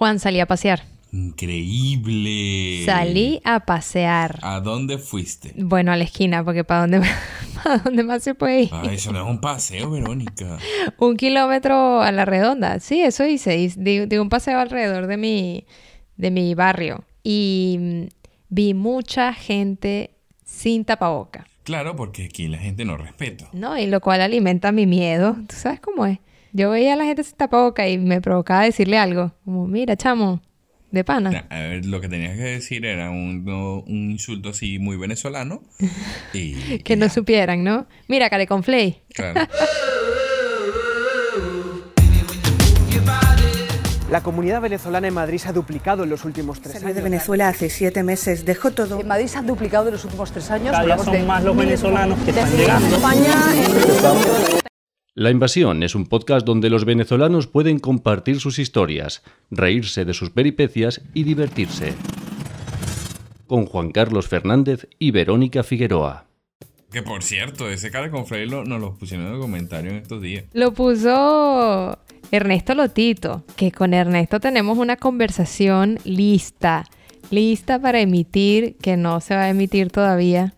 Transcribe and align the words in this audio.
Juan, 0.00 0.18
salí 0.18 0.40
a 0.40 0.46
pasear. 0.46 0.82
Increíble. 1.12 2.86
Salí 2.86 3.42
a 3.44 3.60
pasear. 3.60 4.38
¿A 4.40 4.60
dónde 4.60 4.96
fuiste? 4.96 5.52
Bueno, 5.58 5.92
a 5.92 5.96
la 5.96 6.04
esquina, 6.04 6.42
porque 6.42 6.64
¿para 6.64 6.80
dónde, 6.80 7.02
para 7.62 7.76
dónde 7.80 8.02
más 8.02 8.22
se 8.22 8.34
puede 8.34 8.62
ir? 8.62 8.68
Ah, 8.72 8.84
eso 8.90 9.12
no 9.12 9.20
es 9.22 9.26
un 9.28 9.42
paseo, 9.42 9.90
Verónica. 9.90 10.56
un 10.98 11.18
kilómetro 11.18 12.00
a 12.00 12.12
la 12.12 12.24
redonda. 12.24 12.80
Sí, 12.80 13.02
eso 13.02 13.26
hice. 13.26 13.50
Di, 13.58 13.68
di- 13.76 14.06
di 14.06 14.16
un 14.16 14.30
paseo 14.30 14.58
alrededor 14.58 15.06
de 15.06 15.18
mi, 15.18 15.66
de 16.16 16.30
mi 16.30 16.54
barrio. 16.54 17.04
Y 17.22 17.76
mm, 17.78 18.02
vi 18.48 18.72
mucha 18.72 19.34
gente 19.34 20.12
sin 20.46 20.86
tapaboca. 20.86 21.46
Claro, 21.62 21.94
porque 21.94 22.24
aquí 22.24 22.48
la 22.48 22.56
gente 22.56 22.86
no 22.86 22.96
respeta. 22.96 23.50
¿no? 23.52 23.76
Y 23.76 23.86
lo 23.86 24.00
cual 24.00 24.22
alimenta 24.22 24.72
mi 24.72 24.86
miedo. 24.86 25.36
¿Tú 25.46 25.56
sabes 25.56 25.78
cómo 25.78 26.06
es? 26.06 26.20
Yo 26.52 26.70
veía 26.70 26.94
a 26.94 26.96
la 26.96 27.04
gente 27.04 27.22
sin 27.24 27.36
tapaboca 27.36 27.88
y 27.88 27.98
me 27.98 28.20
provocaba 28.20 28.64
decirle 28.64 28.98
algo. 28.98 29.32
Como, 29.44 29.66
mira, 29.68 29.96
chamo, 29.96 30.40
de 30.90 31.04
pana. 31.04 31.46
A 31.48 31.58
ver, 31.60 31.86
lo 31.86 32.00
que 32.00 32.08
tenías 32.08 32.36
que 32.36 32.42
decir 32.42 32.84
era 32.84 33.10
un, 33.10 33.44
no- 33.44 33.80
un 33.86 34.10
insulto 34.10 34.48
así 34.50 34.78
muy 34.78 34.96
venezolano. 34.96 35.62
Y. 36.32 36.78
Que 36.80 36.96
no 36.96 37.08
supieran, 37.08 37.62
¿no? 37.64 37.86
Mira, 38.08 38.28
care 38.30 38.46
con 38.46 38.62
flay. 38.62 39.02
Claro. 39.14 39.40
La 44.10 44.22
comunidad 44.24 44.60
venezolana 44.60 45.06
en 45.06 45.14
Madrid 45.14 45.38
se 45.38 45.48
ha 45.48 45.52
duplicado 45.52 46.02
en 46.02 46.10
los 46.10 46.24
últimos 46.24 46.60
tres 46.60 46.72
Salí 46.72 46.86
años. 46.86 46.96
de 46.96 47.02
Venezuela 47.02 47.46
hace 47.48 47.70
siete 47.70 48.02
meses, 48.02 48.44
dejó 48.44 48.72
todo. 48.72 49.00
En 49.00 49.06
Madrid 49.06 49.26
se 49.28 49.38
ha 49.38 49.42
duplicado 49.42 49.86
en 49.86 49.92
los 49.92 50.04
últimos 50.04 50.32
tres 50.32 50.50
años. 50.50 50.72
Cada 50.72 50.84
día 50.84 50.98
son 50.98 51.12
de 51.12 51.22
más 51.22 51.44
los 51.44 51.56
venezolanos 51.56 52.18
que 52.24 52.30
están 52.30 52.50
llegando. 52.56 52.96
España, 52.96 53.32
La 55.14 55.30
Invasión 55.30 55.82
es 55.82 55.94
un 55.94 56.06
podcast 56.06 56.46
donde 56.46 56.70
los 56.70 56.84
venezolanos 56.84 57.46
pueden 57.46 57.78
compartir 57.80 58.38
sus 58.40 58.58
historias, 58.58 59.22
reírse 59.50 60.04
de 60.04 60.14
sus 60.14 60.30
peripecias 60.30 61.02
y 61.14 61.24
divertirse. 61.24 61.94
Con 63.46 63.66
Juan 63.66 63.90
Carlos 63.90 64.28
Fernández 64.28 64.86
y 64.98 65.10
Verónica 65.10 65.62
Figueroa. 65.64 66.26
Que 66.92 67.02
por 67.02 67.22
cierto, 67.22 67.68
ese 67.68 67.90
cara 67.90 68.10
con 68.10 68.26
Frey 68.26 68.48
lo- 68.48 68.64
nos 68.64 68.80
lo 68.80 68.94
pusieron 68.94 69.26
en 69.26 69.34
el 69.34 69.40
comentario 69.40 69.90
en 69.90 69.96
estos 69.96 70.22
días. 70.22 70.44
Lo 70.52 70.72
puso 70.72 71.98
Ernesto 72.30 72.74
Lotito, 72.74 73.44
que 73.56 73.72
con 73.72 73.94
Ernesto 73.94 74.38
tenemos 74.40 74.78
una 74.78 74.96
conversación 74.96 75.98
lista, 76.04 76.84
lista 77.30 77.80
para 77.80 78.00
emitir, 78.00 78.76
que 78.80 78.96
no 78.96 79.20
se 79.20 79.34
va 79.34 79.42
a 79.42 79.48
emitir 79.50 79.90
todavía, 79.90 80.54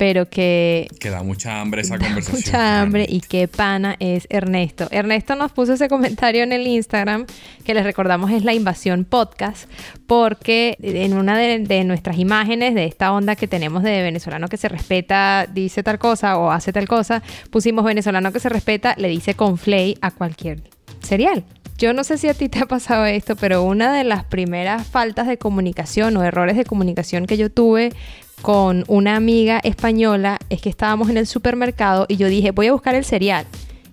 pero 0.00 0.30
que 0.30 0.88
Que 0.98 1.10
da 1.10 1.22
mucha 1.22 1.60
hambre 1.60 1.82
esa 1.82 1.98
da 1.98 2.06
conversación. 2.06 2.40
mucha 2.40 2.80
hambre 2.80 3.04
y 3.06 3.20
qué 3.20 3.48
pana 3.48 3.96
es 3.98 4.26
Ernesto. 4.30 4.88
Ernesto 4.90 5.36
nos 5.36 5.52
puso 5.52 5.74
ese 5.74 5.90
comentario 5.90 6.42
en 6.42 6.52
el 6.52 6.66
Instagram, 6.66 7.26
que 7.66 7.74
les 7.74 7.84
recordamos 7.84 8.30
es 8.30 8.42
la 8.42 8.54
invasión 8.54 9.04
podcast, 9.04 9.70
porque 10.06 10.78
en 10.80 11.12
una 11.18 11.36
de, 11.36 11.58
de 11.58 11.84
nuestras 11.84 12.18
imágenes 12.18 12.74
de 12.74 12.86
esta 12.86 13.12
onda 13.12 13.36
que 13.36 13.46
tenemos 13.46 13.82
de 13.82 14.00
venezolano 14.00 14.48
que 14.48 14.56
se 14.56 14.70
respeta, 14.70 15.46
dice 15.52 15.82
tal 15.82 15.98
cosa 15.98 16.38
o 16.38 16.50
hace 16.50 16.72
tal 16.72 16.88
cosa, 16.88 17.22
pusimos 17.50 17.84
venezolano 17.84 18.32
que 18.32 18.40
se 18.40 18.48
respeta, 18.48 18.94
le 18.96 19.08
dice 19.08 19.34
con 19.34 19.58
flay 19.58 19.98
a 20.00 20.12
cualquier 20.12 20.62
cereal. 21.02 21.44
Yo 21.80 21.94
no 21.94 22.04
sé 22.04 22.18
si 22.18 22.28
a 22.28 22.34
ti 22.34 22.50
te 22.50 22.58
ha 22.58 22.66
pasado 22.66 23.06
esto, 23.06 23.36
pero 23.36 23.62
una 23.62 23.90
de 23.90 24.04
las 24.04 24.22
primeras 24.24 24.86
faltas 24.86 25.26
de 25.26 25.38
comunicación 25.38 26.14
o 26.18 26.22
errores 26.22 26.58
de 26.58 26.66
comunicación 26.66 27.24
que 27.24 27.38
yo 27.38 27.50
tuve 27.50 27.94
con 28.42 28.84
una 28.86 29.16
amiga 29.16 29.60
española 29.64 30.36
es 30.50 30.60
que 30.60 30.68
estábamos 30.68 31.08
en 31.08 31.16
el 31.16 31.26
supermercado 31.26 32.04
y 32.06 32.16
yo 32.16 32.28
dije, 32.28 32.50
voy 32.50 32.66
a 32.66 32.72
buscar 32.72 32.94
el 32.96 33.06
cereal. 33.06 33.46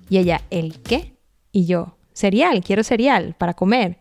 Y 0.10 0.18
ella, 0.18 0.42
¿el 0.50 0.82
qué? 0.82 1.14
Y 1.54 1.66
yo, 1.66 1.96
cereal, 2.12 2.62
quiero 2.62 2.84
cereal 2.84 3.36
para 3.38 3.54
comer. 3.54 4.00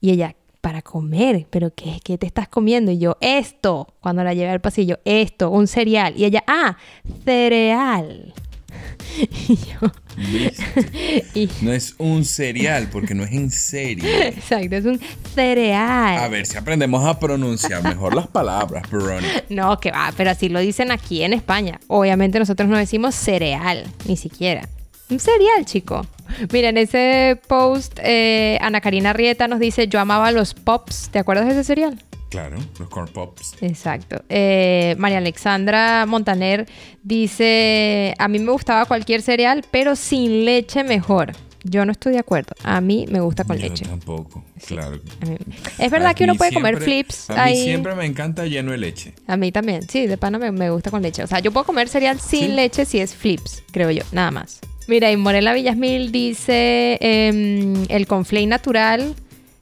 Y 0.00 0.12
ella, 0.12 0.36
para 0.60 0.80
comer, 0.80 1.48
pero 1.50 1.74
¿qué, 1.74 1.98
qué 2.04 2.18
te 2.18 2.26
estás 2.26 2.46
comiendo? 2.46 2.92
Y 2.92 2.98
yo, 2.98 3.16
esto, 3.20 3.96
cuando 3.98 4.22
la 4.22 4.32
llevé 4.32 4.50
al 4.50 4.60
pasillo, 4.60 5.00
esto, 5.04 5.50
un 5.50 5.66
cereal. 5.66 6.14
Y 6.16 6.24
ella, 6.24 6.44
ah, 6.46 6.76
cereal. 7.24 8.32
y 9.48 9.56
yo, 9.56 9.92
No 11.62 11.72
es 11.72 11.94
un 11.98 12.24
cereal, 12.24 12.88
porque 12.90 13.14
no 13.14 13.24
es 13.24 13.32
en 13.32 13.50
serie. 13.50 14.28
exacto, 14.28 14.76
es 14.76 14.84
un 14.84 15.00
cereal. 15.34 16.18
A 16.18 16.28
ver 16.28 16.46
si 16.46 16.56
aprendemos 16.56 17.04
a 17.06 17.18
pronunciar 17.18 17.82
mejor 17.82 18.14
las 18.14 18.26
palabras, 18.26 18.88
Verónica. 18.90 19.44
No, 19.48 19.78
que 19.78 19.90
va, 19.90 20.12
pero 20.16 20.30
así 20.30 20.48
lo 20.48 20.60
dicen 20.60 20.90
aquí 20.90 21.22
en 21.22 21.32
España. 21.32 21.80
Obviamente 21.86 22.38
nosotros 22.38 22.68
no 22.68 22.76
decimos 22.76 23.14
cereal, 23.14 23.84
ni 24.06 24.16
siquiera. 24.16 24.68
Un 25.10 25.20
cereal, 25.20 25.64
chico. 25.64 26.06
Mira, 26.52 26.68
en 26.68 26.76
ese 26.76 27.40
post, 27.48 27.98
eh, 28.02 28.58
Ana 28.60 28.82
Karina 28.82 29.14
Rieta 29.14 29.48
nos 29.48 29.58
dice, 29.58 29.88
yo 29.88 30.00
amaba 30.00 30.30
los 30.32 30.52
pops. 30.52 31.08
¿Te 31.10 31.18
acuerdas 31.18 31.46
de 31.46 31.52
ese 31.52 31.64
cereal? 31.64 31.98
Claro, 32.28 32.58
los 32.78 32.88
corn 32.88 33.08
pops. 33.08 33.54
Exacto. 33.62 34.22
Eh, 34.28 34.94
María 34.98 35.18
Alexandra 35.18 36.04
Montaner 36.06 36.66
dice, 37.02 38.14
a 38.18 38.28
mí 38.28 38.38
me 38.38 38.52
gustaba 38.52 38.84
cualquier 38.86 39.22
cereal, 39.22 39.64
pero 39.70 39.96
sin 39.96 40.44
leche 40.44 40.84
mejor. 40.84 41.32
Yo 41.64 41.84
no 41.84 41.92
estoy 41.92 42.12
de 42.12 42.18
acuerdo. 42.20 42.54
A 42.62 42.80
mí 42.80 43.06
me 43.10 43.20
gusta 43.20 43.44
con 43.44 43.56
Yo 43.56 43.64
leche. 43.68 43.84
tampoco, 43.84 44.44
claro. 44.66 45.00
A 45.20 45.26
mí- 45.26 45.36
Es 45.78 45.90
verdad 45.90 46.10
A 46.10 46.14
que 46.14 46.24
uno 46.24 46.36
puede 46.36 46.52
comer 46.52 46.76
flips 46.80 47.30
A 47.30 47.46
mí 47.46 47.56
siempre 47.56 47.94
me 47.96 48.06
encanta 48.06 48.46
lleno 48.46 48.70
de 48.72 48.78
leche. 48.78 49.12
A 49.26 49.36
mí 49.36 49.50
también, 49.50 49.82
sí, 49.88 50.06
de 50.06 50.16
pana 50.16 50.38
me, 50.38 50.52
me 50.52 50.70
gusta 50.70 50.90
con 50.90 51.02
leche. 51.02 51.22
O 51.24 51.26
sea, 51.26 51.40
yo 51.40 51.50
puedo 51.50 51.66
comer 51.66 51.88
cereal 51.88 52.20
sin 52.20 52.46
Sí. 52.46 52.48
leche 52.52 52.84
si 52.84 53.00
es 53.00 53.14
flips, 53.14 53.62
creo 53.72 53.90
yo, 53.90 54.02
nada 54.12 54.30
más. 54.30 54.60
Mira, 54.86 55.10
y 55.10 55.16
Morela 55.16 55.52
Villasmil 55.52 56.12
dice, 56.12 56.96
em, 57.00 57.84
el 57.88 58.06
conflay 58.06 58.46
natural, 58.46 59.14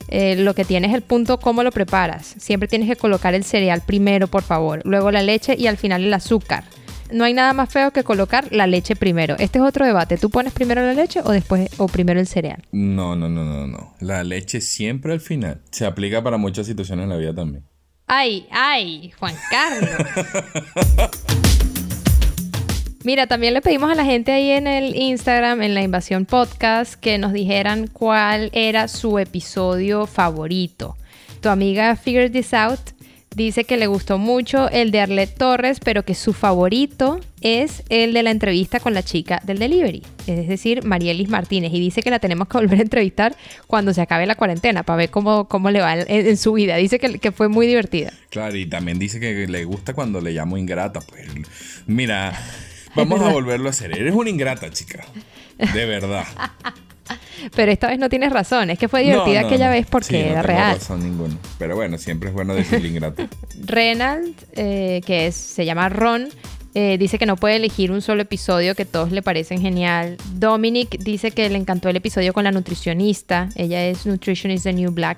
eh, 0.09 0.37
lo 0.37 0.55
que 0.55 0.65
tiene 0.65 0.89
es 0.89 0.95
el 0.95 1.03
punto 1.03 1.39
cómo 1.39 1.63
lo 1.63 1.73
preparas. 1.73 2.35
Siempre 2.39 2.69
tienes 2.69 2.89
que 2.89 2.97
colocar 2.97 3.35
el 3.35 3.45
cereal 3.45 3.83
primero, 3.85 4.29
por 4.29 4.43
favor, 4.43 4.83
luego 4.85 5.11
la 5.11 5.23
leche 5.23 5.55
y 5.59 5.67
al 5.67 5.77
final 5.77 6.05
el 6.05 6.15
azúcar. 6.15 6.65
No 7.13 7.25
hay 7.25 7.35
nada 7.35 7.53
más 7.53 7.71
feo 7.71 7.93
que 7.93 8.03
colocar 8.03 8.49
la 8.51 8.67
leche 8.67 8.97
primero. 8.97 9.37
Este 9.39 9.59
es 9.59 9.65
otro 9.65 9.87
debate. 9.87 10.19
¿Tú 10.19 10.31
pones 10.31 10.53
primero 10.53 10.83
la 10.83 10.93
leche 10.93 11.21
o 11.25 11.31
después 11.31 11.71
o 11.79 11.87
primero 11.87 12.19
el 12.19 12.27
cereal? 12.27 12.65
No, 12.73 13.15
no, 13.15 13.29
no, 13.29 13.45
no, 13.45 13.67
no. 13.67 13.95
La 14.01 14.25
leche 14.25 14.61
siempre 14.61 15.13
al 15.13 15.21
final. 15.21 15.63
Se 15.71 15.87
aplica 15.87 16.23
para 16.23 16.37
muchas 16.37 16.67
situaciones 16.67 17.05
en 17.05 17.11
la 17.11 17.17
vida 17.17 17.35
también. 17.35 17.65
Ay, 18.09 18.47
ay, 18.51 19.13
Juan 19.19 19.35
Carlos. 19.51 19.91
Mira, 23.07 23.29
también 23.29 23.55
le 23.55 23.61
pedimos 23.63 23.89
a 23.89 23.95
la 23.95 24.05
gente 24.05 24.33
ahí 24.33 24.51
en 24.51 24.67
el 24.67 24.97
Instagram, 24.97 25.63
en 25.63 25.75
la 25.75 25.83
Invasión 25.83 26.27
Podcast, 26.27 26.95
que 26.95 27.19
nos 27.19 27.33
dijeran 27.33 27.87
cuál 27.87 28.51
era 28.53 28.89
su 28.89 29.21
episodio 29.21 30.09
favorito. 30.09 30.97
Tu 31.41 31.49
amiga 31.49 31.95
Figure 31.95 32.31
This 32.31 32.53
Out 32.53 32.81
dice 33.37 33.63
que 33.63 33.77
le 33.77 33.87
gustó 33.87 34.19
mucho 34.19 34.69
el 34.71 34.91
de 34.91 34.99
Arlette 34.99 35.39
Torres, 35.39 35.79
pero 35.79 36.05
que 36.05 36.17
su 36.17 36.33
favorito 36.33 37.21
es 37.43 37.85
el 37.91 38.13
de 38.13 38.25
la 38.25 38.33
entrevista 38.33 38.81
con 38.81 38.93
la 38.93 39.05
chica 39.05 39.41
del 39.45 39.61
delivery, 39.61 40.03
es 40.27 40.49
decir, 40.49 40.83
Marielis 40.83 41.29
Martínez. 41.29 41.73
Y 41.73 41.79
dice 41.79 42.03
que 42.03 42.11
la 42.11 42.19
tenemos 42.19 42.49
que 42.49 42.59
volver 42.59 42.81
a 42.81 42.83
entrevistar 42.83 43.37
cuando 43.69 43.95
se 43.95 44.01
acabe 44.01 44.27
la 44.27 44.35
cuarentena 44.35 44.83
para 44.83 44.97
ver 44.97 45.11
cómo, 45.11 45.47
cómo 45.47 45.71
le 45.71 45.81
va 45.81 45.95
en, 45.95 46.37
su 46.37 46.55
vida. 46.55 46.75
Dice 46.75 46.99
que, 46.99 47.21
que 47.21 47.31
fue 47.31 47.47
muy 47.47 47.69
divertida. 47.69 48.13
Claro, 48.31 48.57
y 48.57 48.67
también 48.67 48.99
dice 48.99 49.21
que 49.21 49.47
le 49.47 49.65
gusta 49.65 49.95
cuando 49.95 50.21
le 50.21 50.33
llamo 50.33 50.59
ingrata. 50.59 51.01
Pues 51.03 51.29
mira, 51.87 52.37
vamos 52.97 53.21
a 53.21 53.29
volverlo 53.29 53.69
a 53.69 53.71
hacer. 53.71 53.97
Eres 53.97 54.15
una 54.15 54.31
ingrata, 54.31 54.71
chica. 54.71 55.05
De 55.59 55.87
verdad. 55.87 56.25
Pero 57.55 57.71
esta 57.71 57.87
vez 57.89 57.99
no 58.01 58.09
tienes 58.09 58.33
razón, 58.33 58.71
es 58.71 58.79
que 58.79 58.89
fue 58.89 59.03
divertida 59.03 59.37
No, 59.37 59.41
no, 59.43 59.47
aquella 59.47 59.67
no. 59.67 59.73
vez 59.73 59.87
porque 59.89 60.07
Sí, 60.09 60.13
no 60.15 60.19
era 60.21 60.43
tengo 60.43 60.47
real. 60.47 60.75
razón 60.79 61.03
ninguno. 61.05 61.39
Pero 61.59 61.77
bueno, 61.77 61.99
siempre 61.99 62.31
es 62.31 62.35
bueno 62.35 62.55
decirle 62.55 62.89
ingrata. 62.89 63.29
Renald, 63.65 64.35
eh, 64.55 65.01
que 65.07 65.29
es, 65.29 65.37
se 65.37 65.65
llama 65.65 65.89
Ron, 65.89 66.29
eh, 66.79 66.99
dice 66.99 67.19
que 67.19 67.25
no 67.25 67.37
puede 67.37 67.57
elegir 67.57 67.91
un 67.91 68.03
solo 68.03 68.21
episodio, 68.21 68.75
que 68.75 68.85
todos 68.85 69.11
le 69.11 69.23
parecen 69.23 69.63
genial. 69.63 70.19
Dominic 70.35 70.99
dice 70.99 71.31
que 71.31 71.49
le 71.49 71.57
encantó 71.57 71.89
el 71.89 71.97
episodio 71.97 72.35
con 72.35 72.45
la 72.45 72.53
nutricionista. 72.53 73.49
Ella 73.55 73.87
es 73.87 74.05
Nutrition 74.05 74.53
is 74.53 74.65
the 74.65 74.75
New 74.75 74.91
Black. 74.91 75.17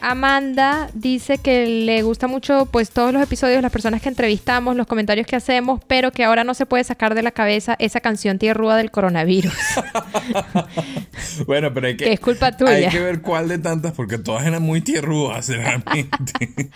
Amanda 0.00 0.88
dice 0.94 1.36
que 1.36 1.66
le 1.66 2.00
gusta 2.00 2.26
mucho 2.26 2.66
pues 2.72 2.90
todos 2.90 3.12
los 3.12 3.22
episodios, 3.22 3.60
las 3.60 3.70
personas 3.70 4.00
que 4.00 4.08
entrevistamos, 4.08 4.76
los 4.76 4.86
comentarios 4.86 5.26
que 5.26 5.36
hacemos, 5.36 5.82
pero 5.86 6.10
que 6.10 6.24
ahora 6.24 6.42
no 6.42 6.54
se 6.54 6.64
puede 6.64 6.84
sacar 6.84 7.14
de 7.14 7.20
la 7.20 7.32
cabeza 7.32 7.76
esa 7.78 8.00
canción 8.00 8.38
tierrúa 8.38 8.78
del 8.78 8.90
coronavirus. 8.90 9.52
Bueno, 11.46 11.72
pero 11.72 11.86
hay 11.86 11.96
que. 11.96 12.04
Que 12.04 12.12
es 12.12 12.20
culpa 12.20 12.56
tuya. 12.56 12.72
Hay 12.72 12.88
que 12.88 13.00
ver 13.00 13.20
cuál 13.20 13.48
de 13.48 13.58
tantas, 13.58 13.92
porque 13.92 14.18
todas 14.18 14.46
eran 14.46 14.62
muy 14.62 14.80
tierrúas, 14.80 15.48
realmente. 15.48 16.10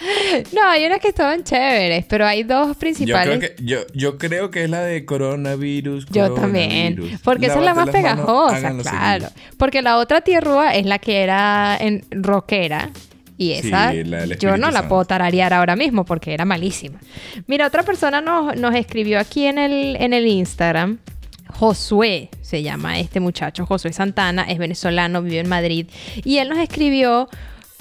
no, 0.52 0.68
hay 0.68 0.86
unas 0.86 1.00
que 1.00 1.08
estaban 1.08 1.44
chéveres, 1.44 2.04
pero 2.08 2.26
hay 2.26 2.42
dos 2.42 2.68
yo, 2.68 2.74
principales. 2.74 3.38
creo 3.38 3.56
que, 3.56 3.62
yo, 3.62 3.80
yo 3.94 4.17
creo 4.18 4.50
que 4.50 4.64
es 4.64 4.70
la 4.70 4.82
de 4.82 5.04
coronavirus. 5.04 6.06
Yo 6.06 6.34
también. 6.34 7.18
Porque 7.24 7.46
esa 7.46 7.58
es 7.58 7.64
la 7.64 7.74
más 7.74 7.86
manos, 7.86 7.94
pegajosa, 7.94 8.76
claro. 8.78 9.26
seguido. 9.26 9.56
Porque 9.56 9.82
la 9.82 9.98
otra 9.98 10.20
tierrúa 10.20 10.74
es 10.74 10.86
la 10.86 10.98
que 10.98 11.22
era 11.22 11.76
en 11.80 12.04
rockera. 12.10 12.90
Y 13.36 13.54
Sí, 13.54 13.68
esa 13.68 13.92
la 13.92 14.26
yo 14.26 14.56
no 14.56 14.72
la 14.72 14.88
puedo 14.88 15.04
tararear 15.04 15.52
ahora 15.52 15.76
mismo 15.76 16.04
porque 16.04 16.34
era 16.34 16.44
malísima. 16.44 16.98
Mira, 17.46 17.68
otra 17.68 17.84
persona 17.84 18.20
nos, 18.20 18.56
nos 18.56 18.74
escribió 18.74 19.20
aquí 19.20 19.46
en 19.46 19.58
el, 19.58 19.96
en 19.96 20.12
el 20.12 20.26
Instagram. 20.26 20.98
Josué 21.54 22.30
se 22.42 22.62
llama 22.62 22.98
este 22.98 23.20
muchacho, 23.20 23.64
Josué 23.64 23.92
Santana, 23.92 24.42
es 24.42 24.58
venezolano, 24.58 25.22
vive 25.22 25.38
en 25.38 25.48
Madrid. 25.48 25.86
Y 26.24 26.38
él 26.38 26.48
nos 26.48 26.58
escribió 26.58 27.28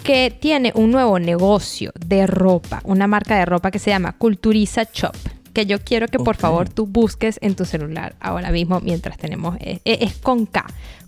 que 0.03 0.31
tiene 0.31 0.71
un 0.75 0.91
nuevo 0.91 1.19
negocio 1.19 1.91
de 2.05 2.27
ropa, 2.27 2.81
una 2.83 3.07
marca 3.07 3.37
de 3.37 3.45
ropa 3.45 3.71
que 3.71 3.79
se 3.79 3.89
llama 3.89 4.13
Culturiza 4.17 4.83
Shop. 4.93 5.15
Que 5.57 5.65
yo 5.65 5.79
quiero 5.79 6.07
que 6.07 6.19
por 6.19 6.35
favor 6.35 6.69
tú 6.69 6.85
busques 6.85 7.39
en 7.41 7.55
tu 7.55 7.65
celular 7.65 8.13
ahora 8.19 8.51
mismo 8.51 8.79
mientras 8.79 9.17
tenemos. 9.17 9.57
Es, 9.59 9.81
es 9.85 10.13
con 10.13 10.45
K. 10.45 10.63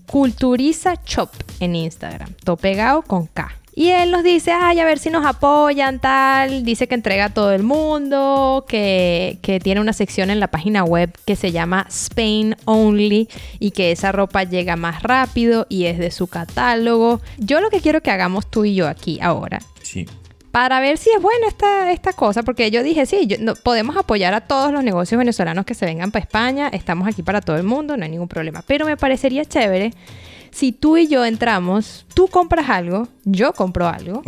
Culturiza 0.07 0.96
Shop 1.06 1.30
en 1.60 1.75
Instagram. 1.75 2.34
Todo 2.44 2.57
pegado 2.57 3.04
con 3.04 3.28
K. 3.28 3.51
Y 3.75 3.90
él 3.90 4.10
nos 4.10 4.24
dice, 4.24 4.51
ay, 4.51 4.80
a 4.80 4.86
ver 4.86 4.98
si 4.98 5.12
nos 5.12 5.24
apoyan, 5.24 6.00
tal. 6.00 6.63
Dice 6.66 6.88
que 6.88 6.96
entrega 6.96 7.25
a 7.25 7.30
todo 7.30 7.54
el 7.54 7.62
mundo, 7.62 8.66
que, 8.68 9.38
que 9.44 9.60
tiene 9.60 9.81
una 9.81 9.94
sección 9.94 10.31
en 10.31 10.40
la 10.40 10.48
página 10.48 10.84
web 10.84 11.16
que 11.25 11.36
se 11.36 11.52
llama 11.52 11.86
Spain 11.88 12.56
Only 12.66 13.30
y 13.60 13.69
que 13.69 13.92
esa 13.92 14.12
ropa 14.12 14.45
llega 14.45 14.75
más 14.75 15.04
rápido 15.04 15.68
y 15.69 15.86
es 15.86 16.00
de 16.00 16.10
su 16.10 16.25
catálogo. 16.25 17.22
Yo 17.38 17.62
lo 17.62 17.69
que 17.69 17.81
quiero 17.81 18.02
que 18.02 18.10
hagamos 18.10 18.50
tú 18.50 18.66
y 18.66 18.74
yo 18.74 18.88
aquí 18.88 19.19
ahora 19.22 19.60
Sí. 19.84 20.07
Para 20.51 20.80
ver 20.80 20.98
si 20.98 21.10
es 21.12 21.22
buena 21.22 21.48
esta, 21.48 21.92
esta 21.92 22.13
cosa, 22.13 22.44
porque 22.44 22.72
yo 22.72 22.81
dije, 22.84 23.06
sí, 23.06 23.28
yo- 23.28 23.38
no- 23.40 23.56
podemos 23.56 23.96
apoyar 23.98 24.34
a 24.34 24.42
todos 24.42 24.72
los 24.72 24.84
negocios 24.84 25.18
venezolanos 25.19 25.66
que 25.66 25.74
se 25.75 25.86
vengan 25.86 26.12
para 26.12 26.24
España, 26.24 26.69
estamos 26.74 27.07
aquí 27.07 27.22
para 27.24 27.42
todo 27.42 27.56
el 27.57 27.63
mundo, 27.63 27.96
no 27.98 28.04
hay 28.04 28.10
ningún 28.10 28.28
problema, 28.28 28.63
pero 28.66 28.86
me 28.86 28.98
parecería 28.98 29.46
chévere 29.46 29.94
si 30.51 30.72
tú 30.72 30.98
y 30.98 31.07
yo 31.07 31.24
entramos, 31.25 32.06
tú 32.13 32.28
compras 32.28 32.69
algo, 32.69 33.07
yo 33.25 33.54
compro 33.54 33.88
algo, 33.88 34.22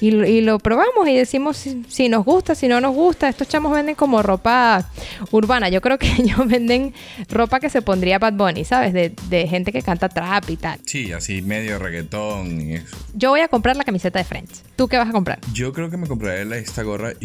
y, 0.00 0.10
lo- 0.12 0.26
y 0.26 0.40
lo 0.40 0.58
probamos 0.58 1.06
y 1.08 1.14
decimos 1.16 1.56
si, 1.56 1.84
si 1.88 2.08
nos 2.08 2.24
gusta, 2.24 2.54
si 2.54 2.68
no 2.68 2.80
nos 2.80 2.94
gusta. 2.94 3.28
Estos 3.28 3.48
chamos 3.48 3.72
venden 3.72 3.94
como 3.94 4.22
ropa 4.22 4.88
urbana. 5.30 5.68
Yo 5.68 5.80
creo 5.80 5.98
que 5.98 6.06
ellos 6.18 6.46
venden 6.46 6.94
ropa 7.28 7.60
que 7.60 7.68
se 7.70 7.82
pondría 7.82 8.18
Bad 8.18 8.34
Bunny, 8.34 8.64
¿sabes? 8.64 8.92
De, 8.92 9.12
de 9.28 9.46
gente 9.48 9.72
que 9.72 9.82
canta 9.82 10.08
trap 10.08 10.48
y 10.50 10.56
tal. 10.56 10.80
Sí, 10.86 11.12
así 11.12 11.42
medio 11.42 11.78
reggaetón 11.78 12.60
y 12.60 12.74
eso. 12.76 12.96
Yo 13.14 13.30
voy 13.30 13.40
a 13.40 13.48
comprar 13.48 13.76
la 13.76 13.84
camiseta 13.84 14.18
de 14.18 14.24
Friends. 14.24 14.62
¿Tú 14.76 14.88
qué 14.88 14.96
vas 14.96 15.08
a 15.08 15.12
comprar? 15.12 15.38
Yo 15.52 15.72
creo 15.72 15.90
que 15.90 15.96
me 15.96 16.06
compraré 16.06 16.44
la- 16.44 16.56
esta 16.56 16.82
gorra. 16.82 17.12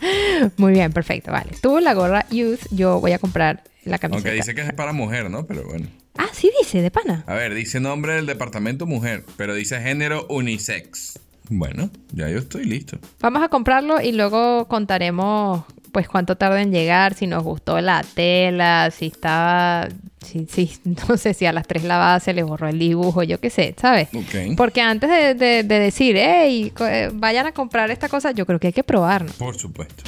Muy 0.56 0.72
bien, 0.72 0.92
perfecto, 0.92 1.32
vale. 1.32 1.50
Tú 1.60 1.78
la 1.78 1.94
gorra 1.94 2.26
Youth, 2.30 2.60
yo 2.70 3.00
voy 3.00 3.12
a 3.12 3.18
comprar 3.18 3.62
la 3.84 3.98
camiseta. 3.98 4.28
Aunque 4.28 4.32
dice 4.32 4.54
que 4.54 4.62
es 4.62 4.72
para 4.72 4.92
mujer, 4.92 5.30
¿no? 5.30 5.46
Pero 5.46 5.64
bueno. 5.64 5.88
Ah, 6.16 6.28
sí 6.32 6.50
dice, 6.60 6.82
de 6.82 6.90
pana. 6.90 7.24
A 7.26 7.34
ver, 7.34 7.54
dice 7.54 7.80
nombre 7.80 8.14
del 8.14 8.26
departamento 8.26 8.86
mujer, 8.86 9.24
pero 9.36 9.54
dice 9.54 9.80
género 9.80 10.26
unisex. 10.28 11.18
Bueno, 11.48 11.90
ya 12.12 12.28
yo 12.28 12.38
estoy 12.38 12.64
listo. 12.64 12.98
Vamos 13.20 13.42
a 13.42 13.48
comprarlo 13.48 14.00
y 14.00 14.12
luego 14.12 14.68
contaremos 14.68 15.64
pues 15.92 16.08
cuánto 16.08 16.36
tarda 16.36 16.62
en 16.62 16.70
llegar, 16.70 17.14
si 17.14 17.26
nos 17.26 17.42
gustó 17.42 17.80
la 17.80 18.04
tela, 18.14 18.90
si 18.92 19.06
estaba, 19.06 19.88
si, 20.24 20.46
si, 20.46 20.70
no 21.08 21.16
sé, 21.16 21.34
si 21.34 21.46
a 21.46 21.52
las 21.52 21.66
tres 21.66 21.84
lavadas 21.84 22.22
se 22.22 22.32
le 22.32 22.42
borró 22.42 22.68
el 22.68 22.78
dibujo, 22.78 23.22
yo 23.22 23.40
qué 23.40 23.50
sé, 23.50 23.74
¿sabes? 23.80 24.08
Ok. 24.14 24.54
Porque 24.56 24.80
antes 24.80 25.08
de, 25.10 25.34
de- 25.34 25.62
de 25.62 25.78
decir, 25.78 26.16
hey, 26.18 26.72
eh, 26.80 27.10
vayan 27.12 27.46
a 27.46 27.52
comprar 27.52 27.90
esta 27.90 28.08
cosa, 28.08 28.30
yo 28.32 28.46
creo 28.46 28.58
que 28.58 28.68
hay 28.68 28.72
que 28.72 28.84
probarlo. 28.84 29.30
Por 29.38 29.56
supuesto. 29.58 30.04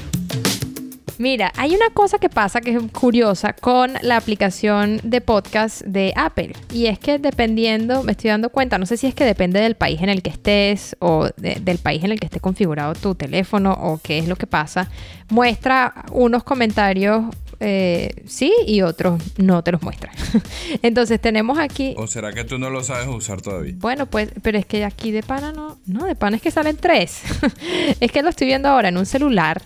Mira, 1.18 1.52
hay 1.56 1.74
una 1.76 1.90
cosa 1.94 2.18
que 2.18 2.28
pasa 2.28 2.60
que 2.60 2.72
es 2.74 2.82
curiosa 2.90 3.52
con 3.52 3.92
la 4.02 4.16
aplicación 4.16 4.98
de 5.04 5.20
podcast 5.20 5.82
de 5.82 6.12
Apple. 6.16 6.52
Y 6.72 6.86
es 6.86 6.98
que 6.98 7.18
dependiendo, 7.20 8.02
me 8.02 8.12
estoy 8.12 8.30
dando 8.30 8.48
cuenta, 8.50 8.76
no 8.78 8.86
sé 8.86 8.96
si 8.96 9.06
es 9.06 9.14
que 9.14 9.24
depende 9.24 9.60
del 9.60 9.76
país 9.76 10.00
en 10.02 10.08
el 10.08 10.22
que 10.22 10.30
estés 10.30 10.96
o 10.98 11.28
de- 11.36 11.60
del 11.60 11.78
país 11.78 12.02
en 12.02 12.10
el 12.12 12.18
que 12.18 12.26
esté 12.26 12.40
configurado 12.40 12.94
tu 12.94 13.14
teléfono 13.14 13.72
o 13.72 14.00
qué 14.02 14.18
es 14.18 14.26
lo 14.26 14.34
que 14.36 14.48
pasa, 14.48 14.88
muestra 15.28 15.94
unos 16.10 16.42
comentarios 16.42 17.24
eh, 17.64 18.24
sí 18.26 18.52
y 18.66 18.82
otros 18.82 19.22
no 19.38 19.62
te 19.62 19.70
los 19.70 19.82
muestra. 19.82 20.10
Entonces 20.82 21.20
tenemos 21.20 21.58
aquí... 21.58 21.94
¿O 21.96 22.08
será 22.08 22.32
que 22.32 22.42
tú 22.42 22.58
no 22.58 22.70
lo 22.70 22.82
sabes 22.82 23.06
usar 23.06 23.40
todavía? 23.40 23.74
Bueno, 23.76 24.06
pues, 24.06 24.30
pero 24.42 24.58
es 24.58 24.66
que 24.66 24.84
aquí 24.84 25.12
de 25.12 25.22
pana 25.22 25.52
no. 25.52 25.78
No, 25.86 26.04
de 26.06 26.16
pana 26.16 26.36
es 26.36 26.42
que 26.42 26.50
salen 26.50 26.76
tres. 26.76 27.22
es 28.00 28.10
que 28.10 28.22
lo 28.22 28.30
estoy 28.30 28.48
viendo 28.48 28.68
ahora 28.68 28.88
en 28.88 28.96
un 28.96 29.06
celular, 29.06 29.62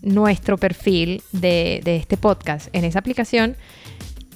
nuestro 0.00 0.58
perfil 0.58 1.22
de, 1.32 1.80
de 1.82 1.96
este 1.96 2.16
podcast 2.16 2.68
en 2.72 2.84
esa 2.84 3.00
aplicación, 3.00 3.56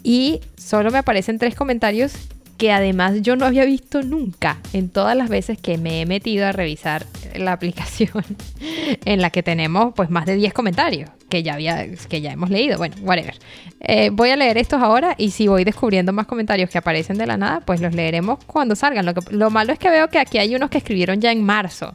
y 0.02 0.40
solo 0.56 0.90
me 0.90 0.98
aparecen 0.98 1.38
tres 1.38 1.54
comentarios 1.54 2.14
que 2.56 2.72
además 2.72 3.22
yo 3.22 3.36
no 3.36 3.46
había 3.46 3.64
visto 3.64 4.02
nunca 4.02 4.58
en 4.72 4.88
todas 4.88 5.16
las 5.16 5.28
veces 5.28 5.58
que 5.58 5.78
me 5.78 6.00
he 6.00 6.06
metido 6.06 6.46
a 6.46 6.52
revisar 6.52 7.06
la 7.34 7.52
aplicación 7.52 8.24
en 9.04 9.20
la 9.20 9.30
que 9.30 9.42
tenemos 9.42 9.92
pues 9.94 10.10
más 10.10 10.26
de 10.26 10.36
10 10.36 10.52
comentarios 10.52 11.10
que 11.28 11.42
ya 11.42 11.54
había 11.54 11.86
que 12.08 12.20
ya 12.20 12.32
hemos 12.32 12.50
leído. 12.50 12.78
Bueno 12.78 12.94
whatever. 13.02 13.34
Eh, 13.80 14.10
voy 14.10 14.30
a 14.30 14.36
leer 14.36 14.58
estos 14.58 14.80
ahora 14.82 15.14
y 15.18 15.30
si 15.30 15.48
voy 15.48 15.64
descubriendo 15.64 16.12
más 16.12 16.26
comentarios 16.26 16.70
que 16.70 16.78
aparecen 16.78 17.18
de 17.18 17.26
la 17.26 17.36
nada 17.36 17.60
pues 17.60 17.80
los 17.80 17.94
leeremos 17.94 18.38
cuando 18.44 18.76
salgan. 18.76 19.06
Lo, 19.06 19.14
lo 19.30 19.50
malo 19.50 19.72
es 19.72 19.78
que 19.78 19.90
veo 19.90 20.08
que 20.08 20.18
aquí 20.18 20.38
hay 20.38 20.54
unos 20.54 20.70
que 20.70 20.78
escribieron 20.78 21.20
ya 21.20 21.32
en 21.32 21.42
marzo 21.42 21.92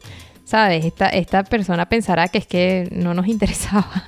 ¿Sabes? 0.49 0.83
Esta, 0.83 1.09
esta 1.09 1.43
persona 1.43 1.87
pensará 1.87 2.27
que 2.27 2.39
es 2.39 2.47
que 2.47 2.89
no 2.91 3.13
nos 3.13 3.27
interesaba 3.35 4.03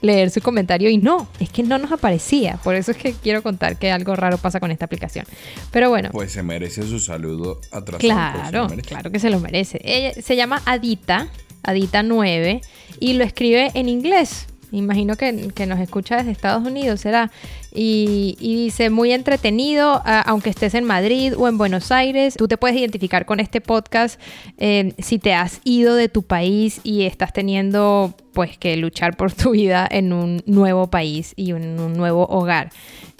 leer 0.00 0.30
su 0.32 0.40
comentario 0.40 0.90
y 0.90 0.98
no, 0.98 1.28
es 1.38 1.48
que 1.48 1.62
no 1.62 1.78
nos 1.78 1.92
aparecía. 1.92 2.58
Por 2.64 2.74
eso 2.74 2.90
es 2.90 2.96
que 2.96 3.12
quiero 3.12 3.40
contar 3.40 3.78
que 3.78 3.92
algo 3.92 4.16
raro 4.16 4.36
pasa 4.36 4.58
con 4.58 4.72
esta 4.72 4.86
aplicación. 4.86 5.26
Pero 5.70 5.88
bueno, 5.88 6.08
Pues 6.10 6.32
se 6.32 6.42
merece 6.42 6.82
su 6.82 6.98
saludo 6.98 7.60
lo 7.72 7.98
claro, 7.98 8.66
claro 8.84 9.12
que 9.12 9.20
se 9.20 9.30
lo 9.30 9.38
merece. 9.38 9.80
Ella 9.84 10.20
se 10.20 10.34
llama 10.34 10.60
Adita, 10.66 11.28
Adita 11.62 12.02
9, 12.02 12.62
y 12.98 13.12
lo 13.12 13.22
escribe 13.22 13.70
en 13.74 13.88
inglés. 13.88 14.48
Imagino 14.72 15.16
que, 15.16 15.48
que 15.54 15.66
nos 15.66 15.80
escucha 15.80 16.16
desde 16.16 16.30
Estados 16.30 16.66
Unidos, 16.66 17.00
será. 17.00 17.30
Y, 17.72 18.36
y 18.40 18.56
dice, 18.56 18.90
muy 18.90 19.12
entretenido, 19.12 20.02
aunque 20.04 20.50
estés 20.50 20.74
en 20.74 20.84
Madrid 20.84 21.34
o 21.36 21.46
en 21.48 21.58
Buenos 21.58 21.92
Aires, 21.92 22.34
tú 22.36 22.48
te 22.48 22.56
puedes 22.56 22.76
identificar 22.76 23.26
con 23.26 23.38
este 23.38 23.60
podcast 23.60 24.20
eh, 24.58 24.94
si 24.98 25.18
te 25.18 25.34
has 25.34 25.60
ido 25.64 25.94
de 25.94 26.08
tu 26.08 26.22
país 26.22 26.80
y 26.84 27.02
estás 27.02 27.32
teniendo 27.32 28.14
pues 28.32 28.58
que 28.58 28.76
luchar 28.76 29.16
por 29.16 29.32
tu 29.32 29.50
vida 29.50 29.86
en 29.90 30.12
un 30.12 30.42
nuevo 30.46 30.88
país 30.88 31.32
y 31.36 31.50
en 31.52 31.80
un 31.80 31.94
nuevo 31.94 32.26
hogar. 32.26 32.70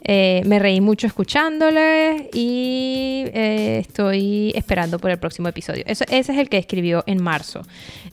Eh, 0.09 0.43
me 0.47 0.61
reí 0.61 0.81
mucho 0.81 1.09
escuchándole 1.09 2.31
y 2.33 3.25
eh, 3.35 3.79
estoy 3.81 4.53
esperando 4.55 5.01
por 5.01 5.11
el 5.11 5.19
próximo 5.19 5.49
episodio. 5.49 5.83
Ese 5.85 6.05
es 6.09 6.29
el 6.29 6.49
que 6.49 6.59
escribió 6.59 7.03
en 7.09 7.21
marzo. 7.21 7.63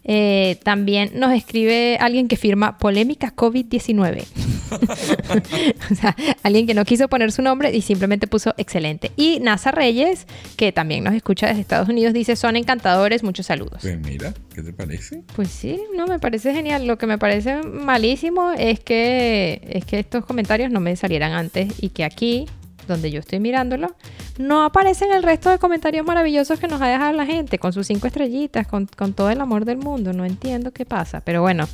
Eh, 0.04 0.58
también 0.64 1.12
nos 1.14 1.32
escribe 1.34 1.98
alguien 2.00 2.28
que 2.28 2.36
firma 2.36 2.80
polémica 2.80 3.36
COVID-19. 3.36 4.26
o 5.92 5.96
sea, 5.96 6.16
alguien 6.42 6.66
que 6.66 6.74
no 6.74 6.84
quiso 6.84 7.08
poner 7.08 7.32
su 7.32 7.44
nombre 7.44 7.72
y 7.72 7.82
simplemente 7.82 8.26
puso 8.26 8.56
excelente. 8.58 9.12
Y 9.16 9.40
NASA 9.40 9.70
Reyes, 9.70 10.26
que 10.58 10.72
también 10.72 11.04
nos 11.04 11.14
escucha 11.14 11.46
desde 11.46 11.62
Estados 11.62 11.90
Unidos, 11.90 12.14
dice, 12.14 12.36
son 12.36 12.56
encantadores, 12.56 13.22
muchos 13.22 13.46
saludos. 13.46 13.80
Pues 13.82 14.00
mira, 14.00 14.34
¿qué 14.54 14.62
te 14.62 14.74
parece? 14.74 15.24
Pues 15.36 15.50
sí, 15.50 15.82
no, 15.96 16.08
me 16.08 16.20
parece 16.20 16.54
genial. 16.54 16.86
Lo 16.88 16.98
que 16.98 17.08
me 17.08 17.18
parece 17.18 17.64
malísimo 17.64 18.52
es 18.52 18.80
que, 18.80 19.62
es 19.70 19.86
que 19.86 20.00
estos 20.00 20.26
comentarios 20.26 20.72
no 20.72 20.80
me 20.80 20.96
salieran 20.96 21.34
antes 21.34 21.74
y 21.82 21.90
que 21.90 22.04
aquí, 22.04 22.46
donde 22.88 23.12
yo 23.12 23.20
estoy 23.20 23.40
mirándolo, 23.40 23.96
no 24.38 24.64
aparecen 24.64 25.12
el 25.12 25.24
resto 25.24 25.50
de 25.50 25.60
comentarios 25.60 26.06
maravillosos 26.06 26.60
que 26.60 26.68
nos 26.68 26.82
ha 26.82 26.88
dejado 26.88 27.14
la 27.14 27.26
gente, 27.26 27.60
con 27.60 27.74
sus 27.74 27.88
cinco 27.88 28.08
estrellitas, 28.08 28.68
con, 28.68 28.86
con 28.86 29.14
todo 29.14 29.30
el 29.30 29.42
amor 29.42 29.66
del 29.66 29.78
mundo. 29.78 30.14
No 30.14 30.26
entiendo 30.26 30.72
qué 30.72 30.86
pasa, 30.86 31.22
pero 31.22 31.42
bueno, 31.42 31.68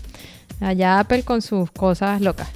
allá 0.62 1.00
Apple 1.00 1.24
con 1.24 1.42
sus 1.42 1.72
cosas 1.72 2.22
locas. 2.22 2.50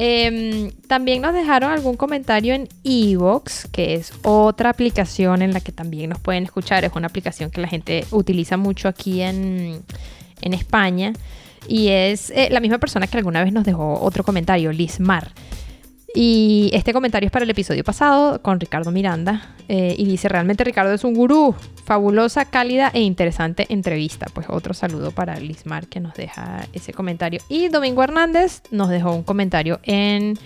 Em, 0.00 0.70
también 0.86 1.20
nos 1.22 1.34
dejaron 1.34 1.72
algún 1.72 1.96
comentario 1.96 2.54
en 2.54 2.68
Evox, 2.84 3.66
que 3.72 3.94
es 3.94 4.12
otra 4.22 4.70
aplicación 4.70 5.42
en 5.42 5.52
la 5.52 5.58
que 5.58 5.72
también 5.72 6.10
nos 6.10 6.20
pueden 6.20 6.44
escuchar. 6.44 6.84
Es 6.84 6.92
una 6.94 7.08
aplicación 7.08 7.50
que 7.50 7.60
la 7.60 7.66
gente 7.66 8.04
utiliza 8.12 8.56
mucho 8.56 8.86
aquí 8.86 9.22
en, 9.22 9.82
en 10.40 10.54
España. 10.54 11.14
Y 11.66 11.88
es 11.88 12.30
eh, 12.30 12.46
la 12.52 12.60
misma 12.60 12.78
persona 12.78 13.08
que 13.08 13.16
alguna 13.16 13.42
vez 13.42 13.52
nos 13.52 13.64
dejó 13.64 14.00
otro 14.00 14.22
comentario, 14.22 14.70
Liz 14.70 15.00
Mar. 15.00 15.32
Y 16.14 16.70
este 16.72 16.92
comentario 16.92 17.26
es 17.26 17.32
para 17.32 17.44
el 17.44 17.50
episodio 17.50 17.84
pasado 17.84 18.40
con 18.42 18.58
Ricardo 18.60 18.90
Miranda. 18.90 19.54
eh, 19.68 19.94
y 19.98 20.06
dice, 20.06 20.28
realmente 20.28 20.64
Ricardo 20.64 20.94
es 20.94 21.04
un 21.04 21.14
gurú. 21.14 21.54
Fabulosa, 21.84 22.46
cálida 22.46 22.90
e 22.94 23.00
interesante 23.00 23.66
entrevista. 23.68 24.26
Pues 24.32 24.46
otro 24.48 24.72
saludo 24.74 25.10
para 25.10 25.38
Lismar 25.38 25.86
que 25.86 26.00
nos 26.00 26.14
deja 26.14 26.66
ese 26.72 26.92
comentario. 26.92 27.40
Y 27.48 27.68
Domingo 27.68 28.02
Hernández 28.02 28.62
nos 28.70 28.88
dejó 28.88 29.14
un 29.14 29.22
comentario 29.22 29.80
en 29.82 30.38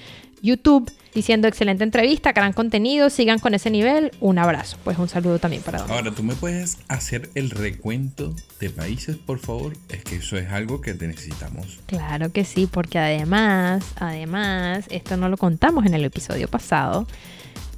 YouTube 0.43 0.93
diciendo 1.15 1.47
excelente 1.47 1.85
entrevista, 1.85 2.33
gran 2.33 2.53
contenido, 2.53 3.11
sigan 3.11 3.39
con 3.39 3.55
ese 3.55 3.71
nivel. 3.71 4.13
Un 4.21 4.39
abrazo. 4.39 4.79
Pues 4.83 4.99
un 4.99 5.09
saludo 5.09 5.39
también 5.39 5.63
para 5.63 5.79
Domingo. 5.79 5.97
Ahora, 5.97 6.11
¿tú 6.13 6.23
me 6.23 6.35
puedes 6.35 6.79
hacer 6.89 7.31
el 7.35 7.51
recuento 7.51 8.35
de 8.61 8.71
países, 8.71 9.17
por 9.17 9.39
favor? 9.39 9.77
Es 9.89 10.05
que 10.05 10.17
eso 10.17 10.37
es 10.37 10.51
algo 10.51 10.81
que 10.81 10.95
te 10.95 11.07
necesitamos. 11.07 11.81
Claro 11.87 12.33
que 12.33 12.45
sí, 12.45 12.67
porque 12.67 12.99
además, 12.99 13.85
además, 13.97 14.87
esto 14.91 15.17
no 15.17 15.29
lo 15.29 15.37
contamos 15.37 15.87
en 15.87 15.95
el 15.95 16.05
episodio 16.05 16.49
pasado, 16.49 17.07